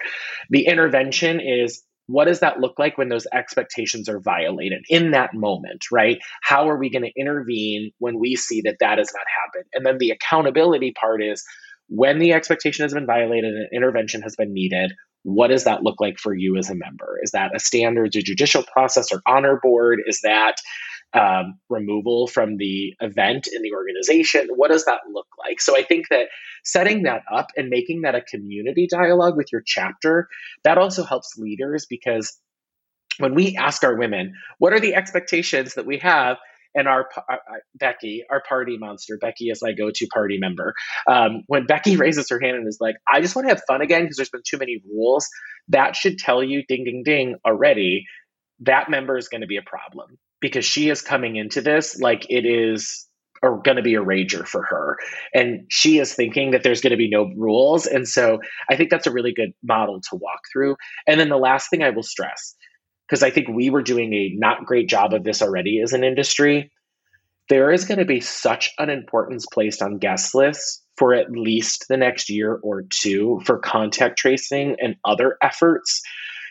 [0.51, 1.83] The intervention is
[2.13, 6.19] what does that look like when those expectations are violated in that moment, right?
[6.43, 9.71] How are we going to intervene when we see that that has not happened?
[9.73, 11.43] And then the accountability part is
[11.89, 16.01] when the expectation has been violated and intervention has been needed, what does that look
[16.01, 17.19] like for you as a member?
[17.23, 20.01] Is that a standard judicial process or honor board?
[20.07, 20.57] Is that
[21.15, 24.49] um, removal from the event in the organization?
[24.55, 25.61] What does that look like?
[25.61, 26.29] So I think that
[26.65, 30.29] setting that up and making that a community dialogue with your chapter,
[30.65, 32.39] that also helps leaders because
[33.19, 36.39] when we ask our women, what are the expectations that we have
[36.75, 37.37] and our uh, uh,
[37.75, 40.75] Becky, our party monster, Becky is my go-to party member.
[41.07, 43.83] Um, when Becky raises her hand and is like, "I just want to have fun
[43.83, 45.29] again because there's been too many rules,"
[45.69, 48.07] that should tell you, ding, ding, ding, already.
[48.61, 52.27] That member is going to be a problem because she is coming into this like
[52.29, 53.07] it is
[53.43, 54.99] going to be a rager for her.
[55.35, 57.87] And she is thinking that there's going to be no rules.
[57.87, 60.77] And so I think that's a really good model to walk through.
[61.07, 62.55] And then the last thing I will stress
[63.09, 66.05] because I think we were doing a not great job of this already as an
[66.05, 66.71] industry.
[67.49, 71.87] There is going to be such an importance placed on guest lists for at least
[71.89, 76.01] the next year or two for contact tracing and other efforts.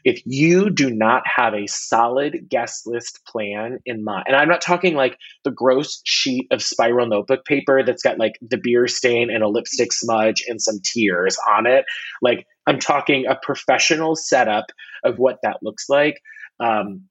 [0.04, 4.62] If you do not have a solid guest list plan in mind, and I'm not
[4.62, 9.30] talking like the gross sheet of spiral notebook paper that's got like the beer stain
[9.30, 11.86] and a lipstick smudge and some tears on it.
[12.22, 14.66] Like I'm talking a professional setup
[15.04, 16.18] of what that looks like
[16.62, 17.04] um,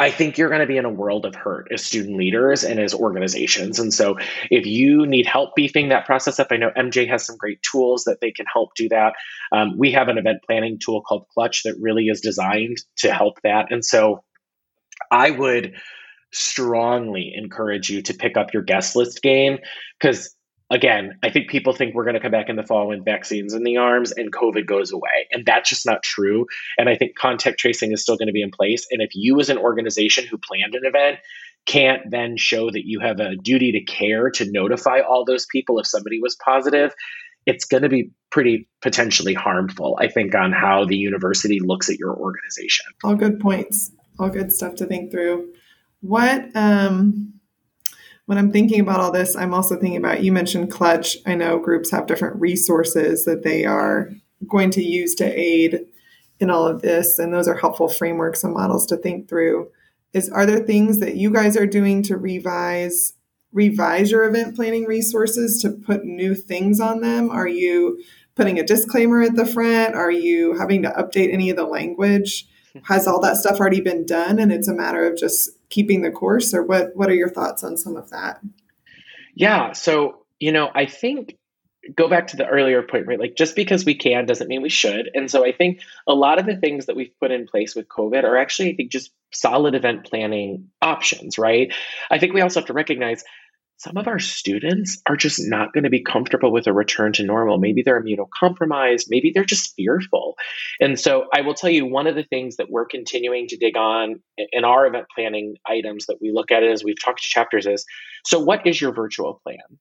[0.00, 2.80] I think you're going to be in a world of hurt as student leaders and
[2.80, 3.78] as organizations.
[3.78, 4.16] And so,
[4.50, 8.04] if you need help beefing that process up, I know MJ has some great tools
[8.04, 9.12] that they can help do that.
[9.52, 13.42] Um, we have an event planning tool called Clutch that really is designed to help
[13.42, 13.70] that.
[13.70, 14.24] And so,
[15.10, 15.74] I would
[16.32, 19.58] strongly encourage you to pick up your guest list game
[20.00, 20.34] because
[20.70, 23.54] again, I think people think we're going to come back in the fall with vaccines
[23.54, 25.28] in the arms and COVID goes away.
[25.32, 26.46] And that's just not true.
[26.78, 28.86] And I think contact tracing is still going to be in place.
[28.90, 31.18] And if you, as an organization who planned an event,
[31.66, 35.78] can't then show that you have a duty to care to notify all those people
[35.78, 36.94] if somebody was positive,
[37.46, 41.98] it's going to be pretty potentially harmful, I think, on how the university looks at
[41.98, 42.86] your organization.
[43.04, 43.90] All good points.
[44.18, 45.52] All good stuff to think through.
[46.00, 47.39] What, um,
[48.30, 51.16] when I'm thinking about all this, I'm also thinking about you mentioned Clutch.
[51.26, 54.12] I know groups have different resources that they are
[54.46, 55.80] going to use to aid
[56.38, 59.72] in all of this, and those are helpful frameworks and models to think through.
[60.12, 63.14] Is are there things that you guys are doing to revise
[63.50, 67.30] revise your event planning resources to put new things on them?
[67.30, 68.00] Are you
[68.36, 69.96] putting a disclaimer at the front?
[69.96, 72.46] Are you having to update any of the language?
[72.84, 76.10] Has all that stuff already been done and it's a matter of just keeping the
[76.10, 78.40] course or what what are your thoughts on some of that?
[79.34, 81.36] Yeah so you know i think
[81.94, 84.68] go back to the earlier point right like just because we can doesn't mean we
[84.68, 87.74] should and so i think a lot of the things that we've put in place
[87.74, 91.72] with covid are actually i think just solid event planning options right?
[92.10, 93.24] I think we also have to recognize
[93.80, 97.24] some of our students are just not going to be comfortable with a return to
[97.24, 97.56] normal.
[97.56, 100.34] Maybe they're immunocompromised, maybe they're just fearful.
[100.80, 103.78] And so I will tell you one of the things that we're continuing to dig
[103.78, 107.66] on in our event planning items that we look at as we've talked to chapters
[107.66, 107.86] is
[108.26, 109.78] so what is your virtual plan?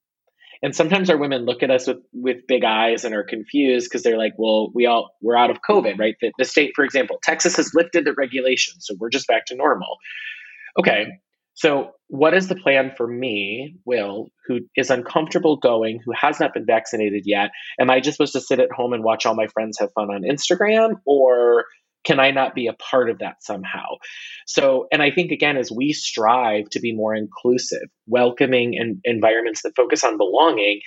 [0.63, 4.03] And sometimes our women look at us with, with big eyes and are confused because
[4.03, 6.15] they're like, well, we all we're out of COVID, right?
[6.21, 9.55] The, the state, for example, Texas has lifted the regulations, so we're just back to
[9.55, 9.97] normal.
[10.77, 11.19] Okay,
[11.59, 16.53] so, what is the plan for me, Will, who is uncomfortable going, who has not
[16.53, 17.49] been vaccinated yet?
[17.77, 20.09] Am I just supposed to sit at home and watch all my friends have fun
[20.09, 21.01] on Instagram?
[21.05, 21.65] Or
[22.05, 23.97] can I not be a part of that somehow?
[24.47, 29.63] So, and I think again, as we strive to be more inclusive, welcoming, and environments
[29.63, 30.79] that focus on belonging,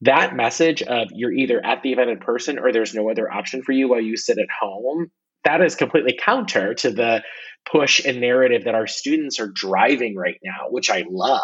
[0.00, 3.62] that message of you're either at the event in person or there's no other option
[3.62, 5.10] for you while you sit at home
[5.44, 7.22] that is completely counter to the
[7.70, 11.40] push and narrative that our students are driving right now, which I love.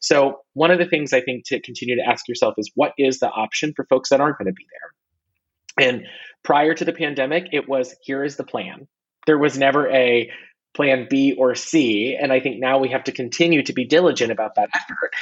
[0.00, 3.20] So, one of the things I think to continue to ask yourself is what is
[3.20, 5.88] the option for folks that aren't going to be there?
[5.88, 6.06] And
[6.42, 8.86] prior to the pandemic, it was here is the plan.
[9.26, 10.30] There was never a
[10.74, 12.16] plan B or C.
[12.20, 15.12] And I think now we have to continue to be diligent about that effort.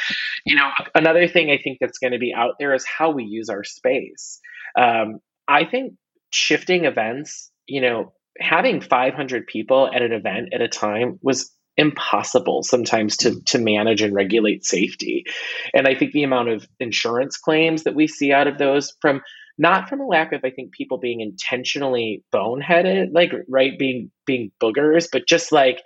[0.44, 3.24] You know, another thing I think that's going to be out there is how we
[3.24, 4.40] use our space.
[4.76, 5.94] Um, I think
[6.30, 12.62] shifting events you know, having 500 people at an event at a time was impossible
[12.62, 15.24] sometimes to to manage and regulate safety.
[15.72, 19.22] And I think the amount of insurance claims that we see out of those from
[19.56, 24.52] not from a lack of I think people being intentionally boneheaded, like right being being
[24.62, 25.80] boogers, but just like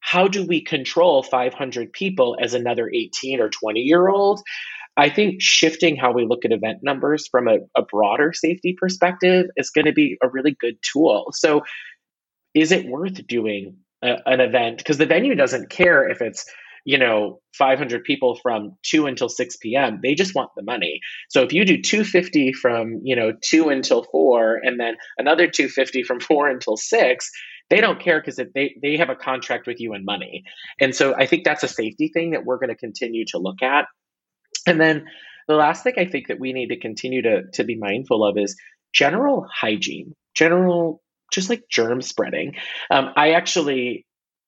[0.00, 4.42] how do we control 500 people as another 18 or 20 year old?
[4.96, 9.46] I think shifting how we look at event numbers from a, a broader safety perspective
[9.56, 11.26] is going to be a really good tool.
[11.32, 11.62] So,
[12.54, 14.78] is it worth doing a, an event?
[14.78, 16.46] Because the venue doesn't care if it's
[16.86, 21.42] you know 500 people from 2 until 6 p.m they just want the money so
[21.42, 26.20] if you do 250 from you know 2 until 4 and then another 250 from
[26.20, 27.30] 4 until 6
[27.68, 30.44] they don't care because they, they have a contract with you and money
[30.80, 33.62] and so i think that's a safety thing that we're going to continue to look
[33.62, 33.86] at
[34.66, 35.06] and then
[35.48, 38.36] the last thing I think that we need to continue to, to be mindful of
[38.36, 38.56] is
[38.92, 41.02] general hygiene, general,
[41.32, 42.54] just like germ spreading.
[42.90, 44.06] Um, I actually,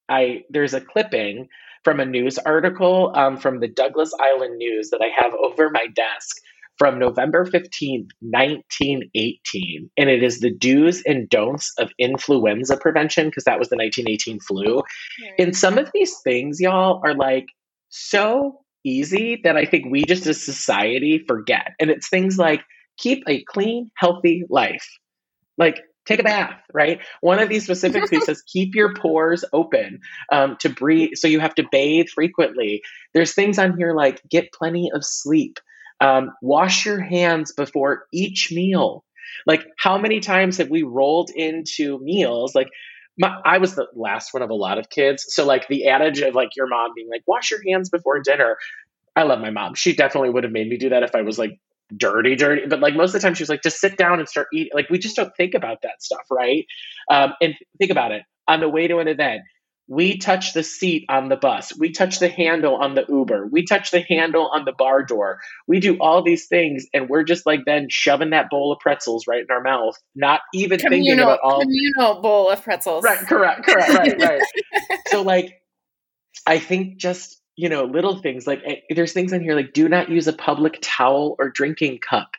[0.09, 1.49] I there's a clipping
[1.85, 5.87] from a news article um, from the Douglas Island News that I have over my
[5.95, 6.37] desk
[6.79, 9.91] from November 15th, 1918.
[9.97, 14.41] And it is the do's and don'ts of influenza prevention, because that was the 1918
[14.41, 14.83] flu.
[15.39, 17.47] And some of these things, y'all, are like
[17.89, 21.73] so easy that I think we just as society forget.
[21.81, 22.63] And it's things like
[22.99, 24.89] keep a clean, healthy life.
[25.57, 27.01] Like take a bath, right?
[27.21, 30.01] One of these specific things says keep your pores open
[30.33, 31.11] um, to breathe.
[31.15, 32.83] So you have to bathe frequently.
[33.15, 35.59] There's things on here like get plenty of sleep,
[36.01, 39.05] um, wash your hands before each meal.
[39.47, 42.69] Like how many times have we rolled into meals like
[43.19, 45.27] my, I was the last one of a lot of kids.
[45.29, 48.57] So like the adage of like your mom being like, wash your hands before dinner.
[49.17, 49.75] I love my mom.
[49.75, 51.59] She definitely would have made me do that if I was like
[51.97, 52.67] dirty, dirty.
[52.69, 54.73] But like most of the time she was like, just sit down and start eating.
[54.75, 56.67] Like we just don't think about that stuff, right?
[57.11, 58.23] Um, and think about it.
[58.49, 59.43] on the way to an event.
[59.89, 61.77] We touch the seat on the bus.
[61.77, 63.47] We touch the handle on the Uber.
[63.47, 65.41] We touch the handle on the bar door.
[65.67, 69.27] We do all these things, and we're just like then shoving that bowl of pretzels
[69.27, 73.03] right in our mouth, not even communal, thinking about all communal bowl of pretzels.
[73.03, 74.43] Right, correct, correct, right, right.
[75.09, 75.63] so like,
[76.47, 79.89] I think just you know little things like eh, there's things in here like do
[79.89, 82.33] not use a public towel or drinking cup.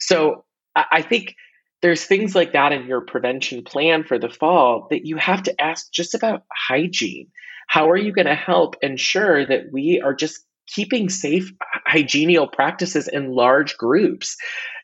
[0.00, 0.44] So
[0.74, 1.36] I, I think
[1.82, 5.60] there's things like that in your prevention plan for the fall that you have to
[5.60, 7.28] ask just about hygiene.
[7.68, 11.52] How are you going to help ensure that we are just keeping safe
[11.86, 14.36] hygienial practices in large groups?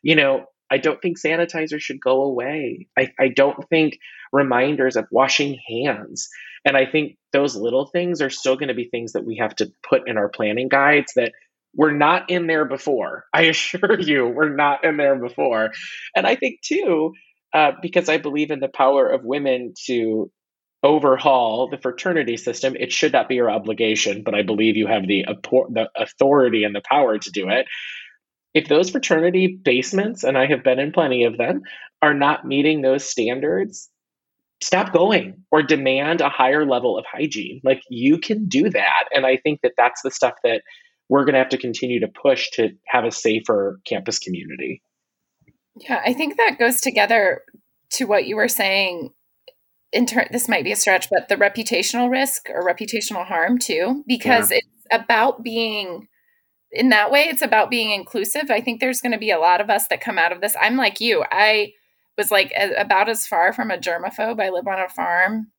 [0.03, 2.87] You know, I don't think sanitizer should go away.
[2.97, 3.99] I, I don't think
[4.31, 6.29] reminders of washing hands.
[6.63, 9.55] And I think those little things are still going to be things that we have
[9.57, 11.33] to put in our planning guides that
[11.75, 13.25] we're not in there before.
[13.33, 15.71] I assure you, we're not in there before.
[16.15, 17.13] And I think, too,
[17.53, 20.31] uh, because I believe in the power of women to
[20.83, 25.07] overhaul the fraternity system, it should not be your obligation, but I believe you have
[25.07, 27.65] the, the authority and the power to do it.
[28.53, 31.63] If those fraternity basements, and I have been in plenty of them,
[32.01, 33.89] are not meeting those standards,
[34.61, 37.59] stop going or demand a higher level of hygiene.
[37.63, 39.05] Like you can do that.
[39.13, 40.61] And I think that that's the stuff that
[41.09, 44.81] we're going to have to continue to push to have a safer campus community.
[45.75, 47.41] Yeah, I think that goes together
[47.91, 49.11] to what you were saying.
[49.91, 54.03] In turn, this might be a stretch, but the reputational risk or reputational harm too,
[54.07, 54.57] because yeah.
[54.57, 56.07] it's about being
[56.71, 57.21] in that way.
[57.21, 58.49] It's about being inclusive.
[58.49, 60.55] I think there's going to be a lot of us that come out of this.
[60.59, 61.23] I'm like you.
[61.31, 61.71] I
[62.17, 64.41] was like about as far from a germaphobe.
[64.41, 65.51] I live on a farm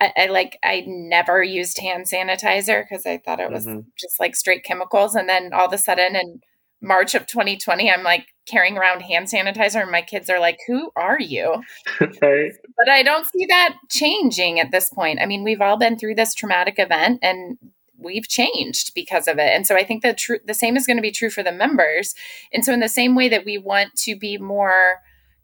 [0.00, 3.80] I, I, like I never used hand sanitizer because I thought it was mm-hmm.
[3.98, 5.14] just like straight chemicals.
[5.14, 6.40] And then all of a sudden in
[6.82, 10.90] March of 2020, I'm like carrying around hand sanitizer, and my kids are like, "Who
[10.96, 11.62] are you?"
[12.00, 12.52] right.
[12.76, 15.20] But I don't see that changing at this point.
[15.20, 17.58] I mean, we've all been through this traumatic event, and
[17.98, 19.54] we've changed because of it.
[19.54, 21.52] And so I think the true the same is going to be true for the
[21.52, 22.14] members.
[22.52, 24.96] And so in the same way that we want to be more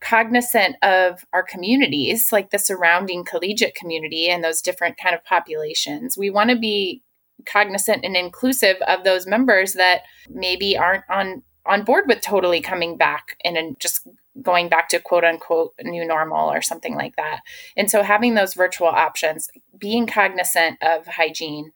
[0.06, 6.16] cognizant of our communities like the surrounding collegiate community and those different kind of populations.
[6.16, 7.02] We want to be
[7.44, 12.96] cognizant and inclusive of those members that maybe aren't on on board with totally coming
[12.96, 14.06] back and just
[14.40, 17.40] going back to quote unquote new normal or something like that.
[17.76, 21.72] And so having those virtual options being cognizant of hygiene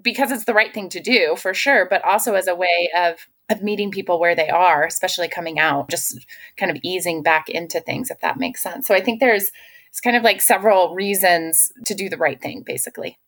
[0.00, 3.26] because it's the right thing to do for sure but also as a way of
[3.48, 6.26] of meeting people where they are, especially coming out, just
[6.56, 8.86] kind of easing back into things, if that makes sense.
[8.86, 9.50] So I think there's
[9.90, 13.18] it's kind of like several reasons to do the right thing, basically.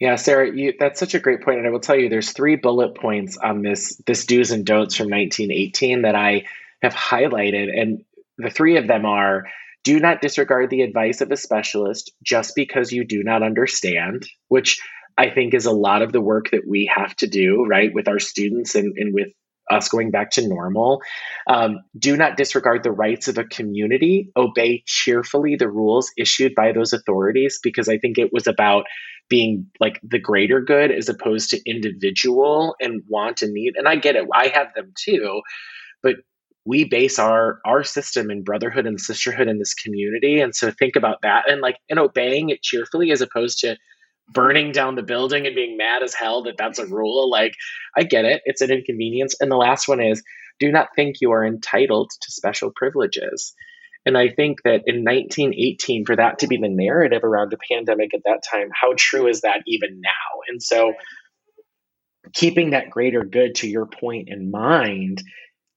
[0.00, 2.56] Yeah, Sarah, you, that's such a great point, and I will tell you, there's three
[2.56, 6.46] bullet points on this this do's and don'ts from 1918 that I
[6.82, 8.04] have highlighted, and
[8.36, 9.44] the three of them are:
[9.84, 14.80] do not disregard the advice of a specialist just because you do not understand, which
[15.16, 18.08] I think is a lot of the work that we have to do, right, with
[18.08, 19.28] our students and, and with
[19.70, 21.00] us going back to normal.
[21.46, 24.30] Um, do not disregard the rights of a community.
[24.36, 28.84] Obey cheerfully the rules issued by those authorities because I think it was about
[29.28, 33.74] being like the greater good as opposed to individual and want and need.
[33.76, 35.40] And I get it, I have them too,
[36.02, 36.16] but
[36.66, 40.96] we base our our system in brotherhood and sisterhood in this community and so think
[40.96, 43.76] about that and like and obeying it cheerfully as opposed to
[44.28, 47.30] burning down the building and being mad as hell that that's a rule.
[47.30, 47.54] Like,
[47.96, 48.42] I get it.
[48.44, 49.36] It's an inconvenience.
[49.40, 50.22] And the last one is
[50.60, 53.54] do not think you are entitled to special privileges.
[54.06, 58.12] And I think that in 1918, for that to be the narrative around a pandemic
[58.14, 60.10] at that time, how true is that even now?
[60.48, 60.92] And so,
[62.32, 65.22] keeping that greater good to your point in mind,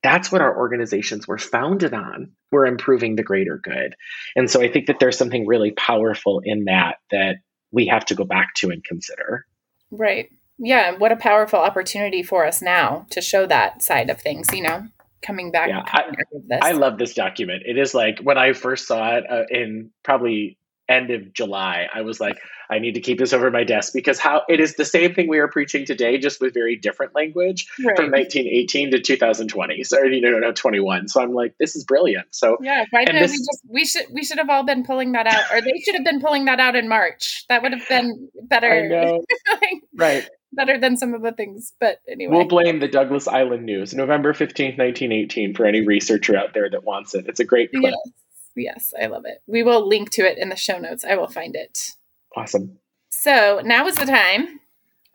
[0.04, 2.32] that's what our organizations were founded on.
[2.52, 3.95] We're improving the greater good.
[4.36, 7.38] And so I think that there's something really powerful in that that
[7.72, 9.45] we have to go back to and consider.
[9.91, 10.30] Right.
[10.57, 10.97] Yeah.
[10.97, 14.88] What a powerful opportunity for us now to show that side of things, you know,
[15.22, 15.70] coming back.
[15.70, 17.63] Yeah, I, I, love this document.
[17.65, 20.57] It is like when I first saw it uh, in probably
[20.89, 24.19] end of July, I was like, I need to keep this over my desk because
[24.19, 27.67] how it is the same thing we are preaching today, just with very different language
[27.85, 27.95] right.
[27.95, 29.83] from 1918 to 2020.
[29.83, 31.07] So you know, no, 21.
[31.07, 32.27] So I'm like, this is brilliant.
[32.31, 35.13] So yeah, why did this, we just we should we should have all been pulling
[35.13, 37.45] that out, or they should have been pulling that out in March.
[37.49, 39.19] That would have been better.
[39.51, 40.29] like, right.
[40.53, 42.35] Better than some of the things, but anyway.
[42.35, 46.85] We'll blame the Douglas Island News, November 15th, 1918, for any researcher out there that
[46.85, 47.25] wants it.
[47.27, 47.83] It's a great clip.
[47.83, 48.13] Yes,
[48.58, 49.41] yes, I love it.
[49.47, 51.03] We will link to it in the show notes.
[51.03, 51.93] I will find it.
[52.36, 52.80] Awesome.
[53.10, 54.60] So now is the time,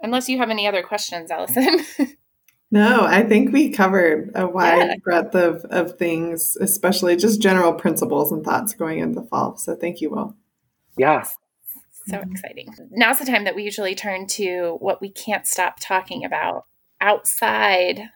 [0.00, 1.80] unless you have any other questions, Allison.
[2.70, 4.94] no, I think we covered a wide yeah.
[5.02, 9.56] breadth of, of things, especially just general principles and thoughts going into the fall.
[9.56, 10.36] So thank you, Will.
[10.96, 11.22] Yeah.
[12.06, 12.32] So mm-hmm.
[12.32, 12.74] exciting.
[12.90, 16.64] Now's the time that we usually turn to what we can't stop talking about
[17.00, 18.08] outside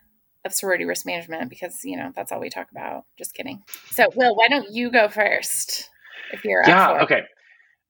[0.47, 3.05] of sorority risk management because, you know, that's all we talk about.
[3.19, 3.63] Just kidding.
[3.91, 5.91] So, Will, why don't you go first
[6.33, 7.23] if you're Yeah, okay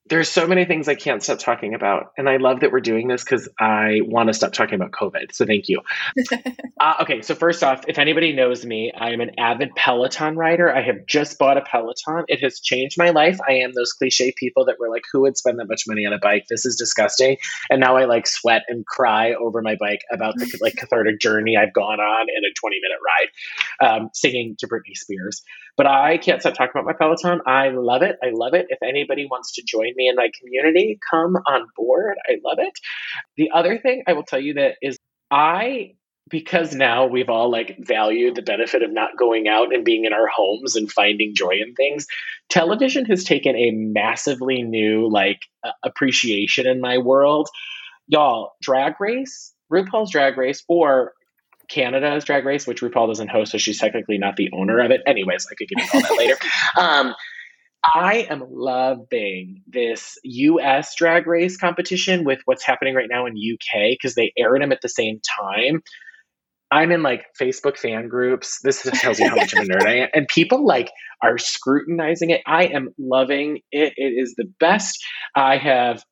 [0.08, 2.12] there's so many things I can't stop talking about.
[2.16, 5.32] And I love that we're doing this because I want to stop talking about COVID.
[5.32, 5.80] So thank you.
[6.80, 10.72] uh, okay, so first off, if anybody knows me, I am an avid Peloton rider.
[10.72, 12.24] I have just bought a Peloton.
[12.28, 13.38] It has changed my life.
[13.46, 16.12] I am those cliche people that were like, who would spend that much money on
[16.12, 16.46] a bike?
[16.48, 17.38] This is disgusting.
[17.70, 21.56] And now I like sweat and cry over my bike about the like cathartic journey
[21.56, 25.42] I've gone on in a 20 minute ride, um, singing to Britney Spears.
[25.76, 27.40] But I can't stop talking about my Peloton.
[27.46, 28.16] I love it.
[28.22, 28.66] I love it.
[28.70, 32.16] If anybody wants to join me in my community, come on board.
[32.28, 32.72] I love it.
[33.36, 34.98] The other thing I will tell you that is
[35.30, 35.94] I
[36.28, 40.12] because now we've all like valued the benefit of not going out and being in
[40.12, 42.06] our homes and finding joy in things
[42.48, 47.48] television has taken a massively new like uh, appreciation in my world
[48.08, 51.12] y'all drag race rupaul's drag race or
[51.68, 55.00] Canada's Drag Race, which RuPaul doesn't host, so she's technically not the owner of it.
[55.06, 56.36] Anyways, I could give you all that later.
[56.78, 57.14] Um,
[57.94, 63.90] I am loving this US Drag Race competition with what's happening right now in UK
[63.90, 65.82] because they aired them at the same time.
[66.70, 68.58] I'm in like Facebook fan groups.
[68.62, 70.08] This tells you how much of a nerd I am.
[70.14, 70.90] And people like
[71.22, 72.42] are scrutinizing it.
[72.46, 73.92] I am loving it.
[73.96, 74.98] It is the best.
[75.36, 76.02] I have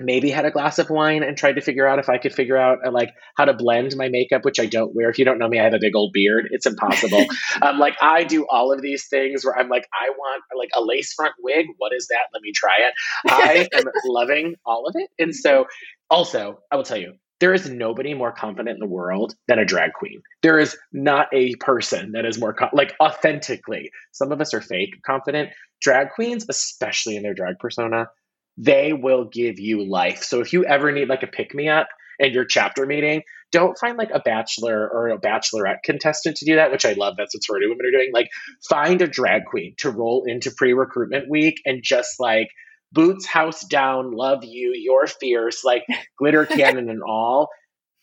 [0.00, 2.56] maybe had a glass of wine and tried to figure out if I could figure
[2.56, 5.10] out uh, like how to blend my makeup, which I don't wear.
[5.10, 6.48] If you don't know me, I have a big old beard.
[6.50, 7.24] It's impossible.
[7.62, 10.82] um, like I do all of these things where I'm like, I want like a
[10.82, 11.66] lace front wig.
[11.78, 12.28] What is that?
[12.32, 12.94] Let me try it.
[13.28, 15.10] I am loving all of it.
[15.18, 15.66] And so
[16.08, 19.64] also, I will tell you, there is nobody more confident in the world than a
[19.64, 20.22] drag queen.
[20.42, 23.90] There is not a person that is more co- like authentically.
[24.12, 25.50] Some of us are fake confident.
[25.80, 28.08] Drag queens, especially in their drag persona,
[28.56, 30.22] they will give you life.
[30.22, 31.88] So if you ever need like a pick me up
[32.18, 33.22] in your chapter meeting,
[33.52, 37.14] don't find like a bachelor or a bachelorette contestant to do that, which I love.
[37.16, 38.10] That's what sorority women are doing.
[38.12, 38.28] Like
[38.68, 42.48] find a drag queen to roll into pre recruitment week and just like
[42.92, 45.84] boots house down, love you, you're fierce, like
[46.18, 47.48] glitter cannon and all.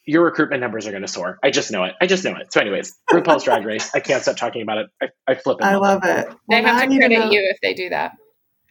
[0.05, 1.37] Your recruitment numbers are going to soar.
[1.43, 1.93] I just know it.
[2.01, 2.53] I just know it.
[2.53, 3.91] So, anyways, RuPaul's Drag Race.
[3.93, 4.87] I can't stop talking about it.
[5.01, 5.65] I, I flip it.
[5.65, 6.27] I love it.
[6.29, 8.13] Well, they have to credit you if they do that.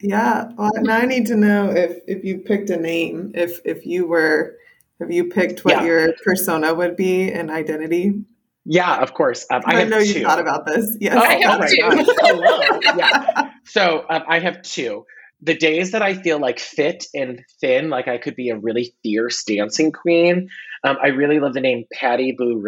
[0.00, 0.50] Yeah.
[0.56, 4.06] Well, now I need to know if if you picked a name, if if you
[4.06, 4.56] were,
[5.00, 5.84] have you picked what yeah.
[5.84, 8.24] your persona would be and identity?
[8.68, 9.46] Yeah, of course.
[9.48, 10.96] Um, I, I know you thought about this.
[11.00, 11.14] Yes.
[11.16, 12.12] Oh, I have oh two.
[12.18, 12.80] Hello.
[12.96, 13.50] yeah.
[13.64, 15.06] So um, I have two.
[15.42, 18.94] The days that I feel like fit and thin, like I could be a really
[19.02, 20.48] fierce dancing queen,
[20.82, 22.60] um, I really love the name Patty Boo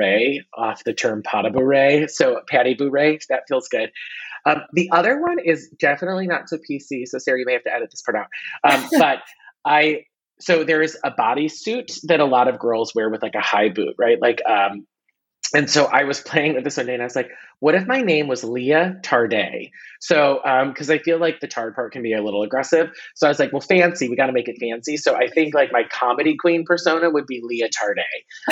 [0.57, 2.09] off the term pas de bourrée.
[2.11, 2.91] So Patty Boo
[3.29, 3.91] that feels good.
[4.47, 7.07] Um, the other one is definitely not so PC.
[7.07, 8.27] So Sarah, you may have to edit this part out.
[8.71, 9.19] Um, but
[9.65, 10.05] I
[10.41, 13.69] so there is a bodysuit that a lot of girls wear with like a high
[13.69, 14.21] boot, right?
[14.21, 14.87] Like um,
[15.55, 17.31] and so I was playing with this one day and I was like,
[17.61, 19.71] what if my name was Leah Tarday?
[20.01, 22.91] So, because um, I feel like the tard part can be a little aggressive.
[23.17, 24.97] So I was like, well, fancy, we got to make it fancy.
[24.97, 28.03] So I think like my comedy queen persona would be Leah Tarday.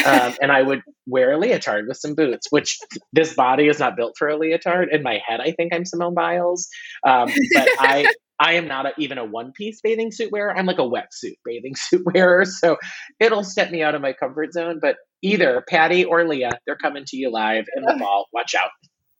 [0.04, 2.78] Um, and I would wear a leotard with some boots, which
[3.12, 4.88] this body is not built for a leotard.
[4.90, 6.68] In my head, I think I'm Simone Biles.
[7.06, 8.06] Um, but I,
[8.40, 10.56] I am not a, even a one piece bathing suit wearer.
[10.56, 12.44] I'm like a wetsuit bathing suit wearer.
[12.44, 12.76] So
[13.20, 14.78] it'll step me out of my comfort zone.
[14.80, 18.26] But either Patty or Leah, they're coming to you live in the fall.
[18.32, 18.70] Watch out.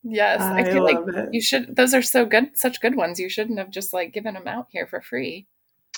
[0.03, 1.31] Yes, I, I feel like it.
[1.33, 1.75] you should.
[1.75, 3.19] Those are so good, such good ones.
[3.19, 5.47] You shouldn't have just like given them out here for free.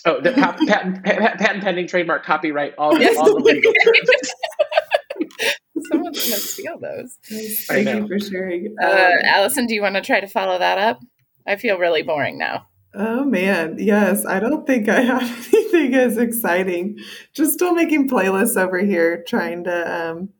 [0.07, 3.17] Oh, the patent, patent, patent pending, trademark, copyright, all, the, yes.
[3.19, 4.33] all the legal terms.
[5.91, 7.19] Someone's gonna steal those.
[7.67, 8.75] Thank you for sharing.
[8.83, 11.01] Uh, um, Allison, do you want to try to follow that up?
[11.47, 12.67] I feel really boring now.
[13.01, 14.27] Oh man, yes.
[14.27, 15.23] I don't think I have
[15.55, 16.99] anything as exciting.
[17.33, 20.31] Just still making playlists over here, trying to um,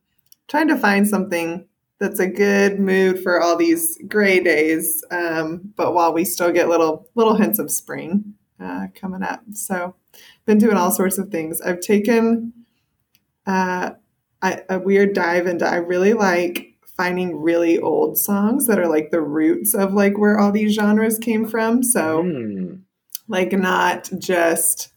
[0.49, 1.69] trying to find something
[2.01, 5.05] that's a good mood for all these gray days.
[5.13, 9.95] Um, but while we still get little little hints of spring uh, coming up, so
[10.45, 11.61] been doing all sorts of things.
[11.61, 12.53] I've taken
[13.47, 13.91] uh,
[14.69, 15.65] weird dive into.
[15.65, 16.68] I really like
[16.99, 21.17] finding really old songs that are like the roots of like where all these genres
[21.19, 21.83] came from.
[21.83, 22.83] So mm.
[23.29, 24.93] like not just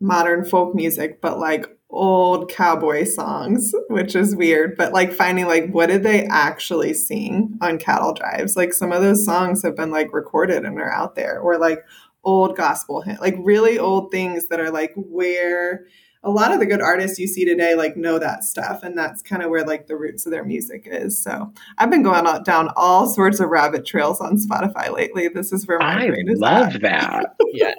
[0.00, 5.70] modern folk music, but like old cowboy songs, which is weird, but like finding like
[5.70, 8.56] what did they actually sing on cattle drives?
[8.56, 11.84] Like some of those songs have been like recorded and are out there or like
[12.24, 15.86] old gospel hit, like really old things that are like where
[16.24, 19.22] a lot of the good artists you see today like know that stuff and that's
[19.22, 22.44] kind of where like the roots of their music is so i've been going out,
[22.44, 26.28] down all sorts of rabbit trails on spotify lately this is where my I brain
[26.28, 26.82] is love at.
[26.82, 27.34] that.
[27.52, 27.76] yes,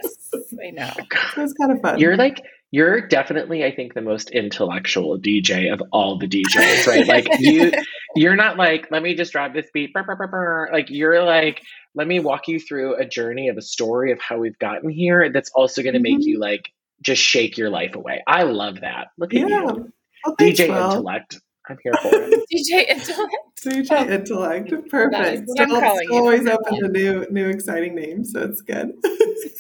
[0.66, 0.92] I know.
[1.34, 2.42] so it's kind of fun You're like
[2.72, 7.08] you're definitely I think the most intellectual DJ of all the DJs, right?
[7.16, 7.72] Like you
[8.16, 10.70] you're not like let me just drop this beat brr, brr, brr, brr.
[10.74, 11.62] like you're like
[11.94, 15.30] let me walk you through a journey of a story of how we've gotten here
[15.32, 16.24] that's also going to make Mhm.
[16.24, 16.70] you like
[17.06, 18.24] just shake your life away.
[18.28, 19.08] I love that.
[19.18, 19.66] Look at yeah you.
[20.26, 20.92] well, thanks, DJ Will.
[20.92, 21.40] intellect.
[21.70, 22.44] I'm here for it.
[22.54, 23.36] DJ Intellect.
[23.66, 24.14] DJ Oh.
[24.14, 25.48] intellect, That is perfect.
[25.48, 26.20] what I'm Still, calling still you.
[26.20, 28.92] always open to new, new exciting name, so it's good.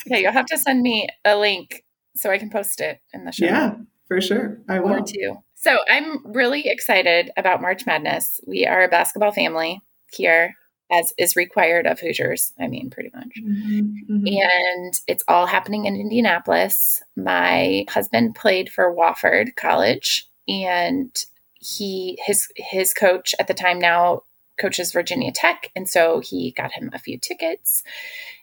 [0.08, 1.84] Okay, you'll have to send me a link
[2.16, 3.46] so I can post it in the show.
[3.46, 3.76] yeah,
[4.08, 4.60] for sure.
[4.70, 5.04] I or will.
[5.04, 5.36] two.
[5.56, 8.40] So I'm really excited about March Madness.
[8.46, 9.82] We are a basketball family
[10.14, 10.54] here,
[10.92, 12.54] as is required of Hoosiers.
[12.60, 13.30] I mean, pretty much.
[13.42, 14.42] Mhm, mhm.
[14.42, 17.02] And it's all happening in Indianapolis.
[17.16, 21.12] My husband played for Wofford College, and
[21.56, 24.24] he his his coach at the time now
[24.60, 27.84] coaches Virginia Tech, and so he got him a few tickets.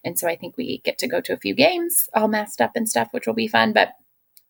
[0.05, 2.73] And so I think we get to go to a few games, all masked up
[2.75, 3.73] and stuff, which will be fun.
[3.73, 3.95] But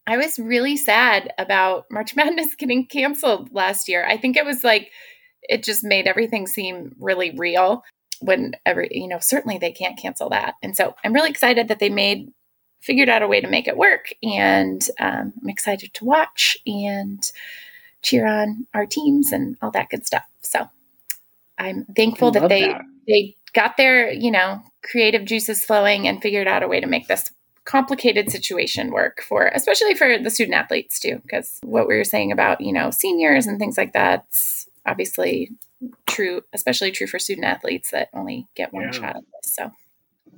[0.07, 4.05] I was really sad about March Madness getting canceled last year.
[4.07, 4.91] I think it was like
[5.43, 7.85] it just made everything seem really real
[8.21, 10.55] when every you know certainly they can't cancel that.
[10.63, 12.33] And so i'm really excited that they made
[12.81, 14.13] figured out a way to make it work.
[14.23, 17.23] And um, i'm excited to watch and
[18.03, 20.25] cheer on our teams and all that good stuff.
[20.41, 20.69] So
[21.59, 22.83] i'm thankful that they that.
[23.07, 27.09] they got their you know creative juices flowing and figured out a way to make
[27.09, 27.31] this
[27.65, 32.33] complicated situation work for especially for the student athletes too because what we were saying
[32.33, 35.51] about you know seniors and things like that's obviously
[36.07, 38.91] true especially true for student athletes that only get one Yeah.
[38.93, 39.71] shot at this so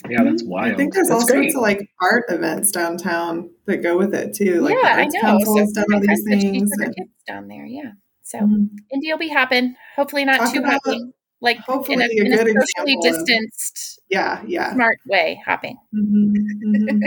[0.08, 0.72] Yeah, that's wild.
[0.72, 1.52] I think there's that's all great.
[1.52, 4.60] sorts of like art events downtown that go with it too.
[4.60, 6.70] Like yeah the i know Council so done all these friend said she things.
[6.78, 7.92] and- kids down there yeah
[8.22, 8.68] so Mhm.
[8.92, 12.26] indy will be hopping hopefully not Talk too about hopping like hopefully in a, a
[12.26, 12.52] in a socially
[12.94, 14.72] example of- distanced Yeah, yeah.
[14.74, 16.32] smart way hopping Mhm,
[16.64, 17.00] mhm.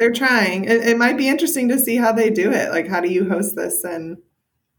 [0.00, 0.64] They're trying.
[0.64, 2.70] It, it might be interesting to see how they do it.
[2.70, 4.16] Like, how do you host this and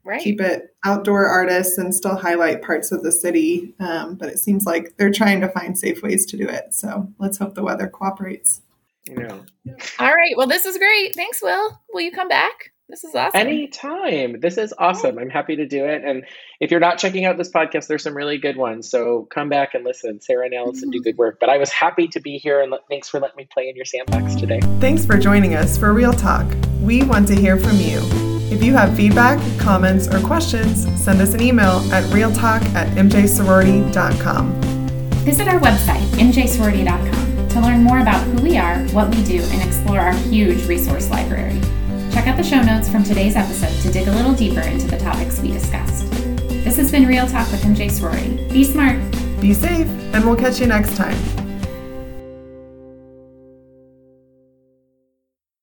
[0.05, 3.73] right keep it outdoor artists and still highlight parts of the city?
[3.79, 6.73] Um, but it seems like they're trying to find safe ways to do it.
[6.73, 8.61] So let's hope the weather cooperates.
[9.07, 9.45] You know.
[9.99, 13.41] all right well this is great thanks will will you come back this is awesome
[13.41, 14.39] Anytime.
[14.41, 15.17] This is awesome.
[15.17, 16.03] I'm happy to do it.
[16.03, 16.23] And
[16.59, 18.89] if you're not checking out this podcast, there's some really good ones.
[18.89, 20.21] So come back and listen.
[20.21, 21.37] Sarah and Allison do good work.
[21.39, 23.75] But I was happy to be here and let- thanks for letting me play in
[23.75, 24.59] your sandbox today.
[24.79, 26.45] Thanks for joining us for Real Talk.
[26.81, 28.34] We want to hear from you.
[28.51, 34.61] If you have feedback, comments, or questions, send us an email at realtalk at mjsorority.com.
[35.25, 39.61] Visit our website, mjsorority.com, to learn more about who we are, what we do, and
[39.63, 41.59] explore our huge resource library.
[42.11, 44.97] Check out the show notes from today's episode to dig a little deeper into the
[44.97, 46.09] topics we discussed.
[46.63, 48.47] This has been Real Talk with MJ Sorority.
[48.53, 48.99] Be smart.
[49.41, 51.44] Be safe, and we'll catch you next time.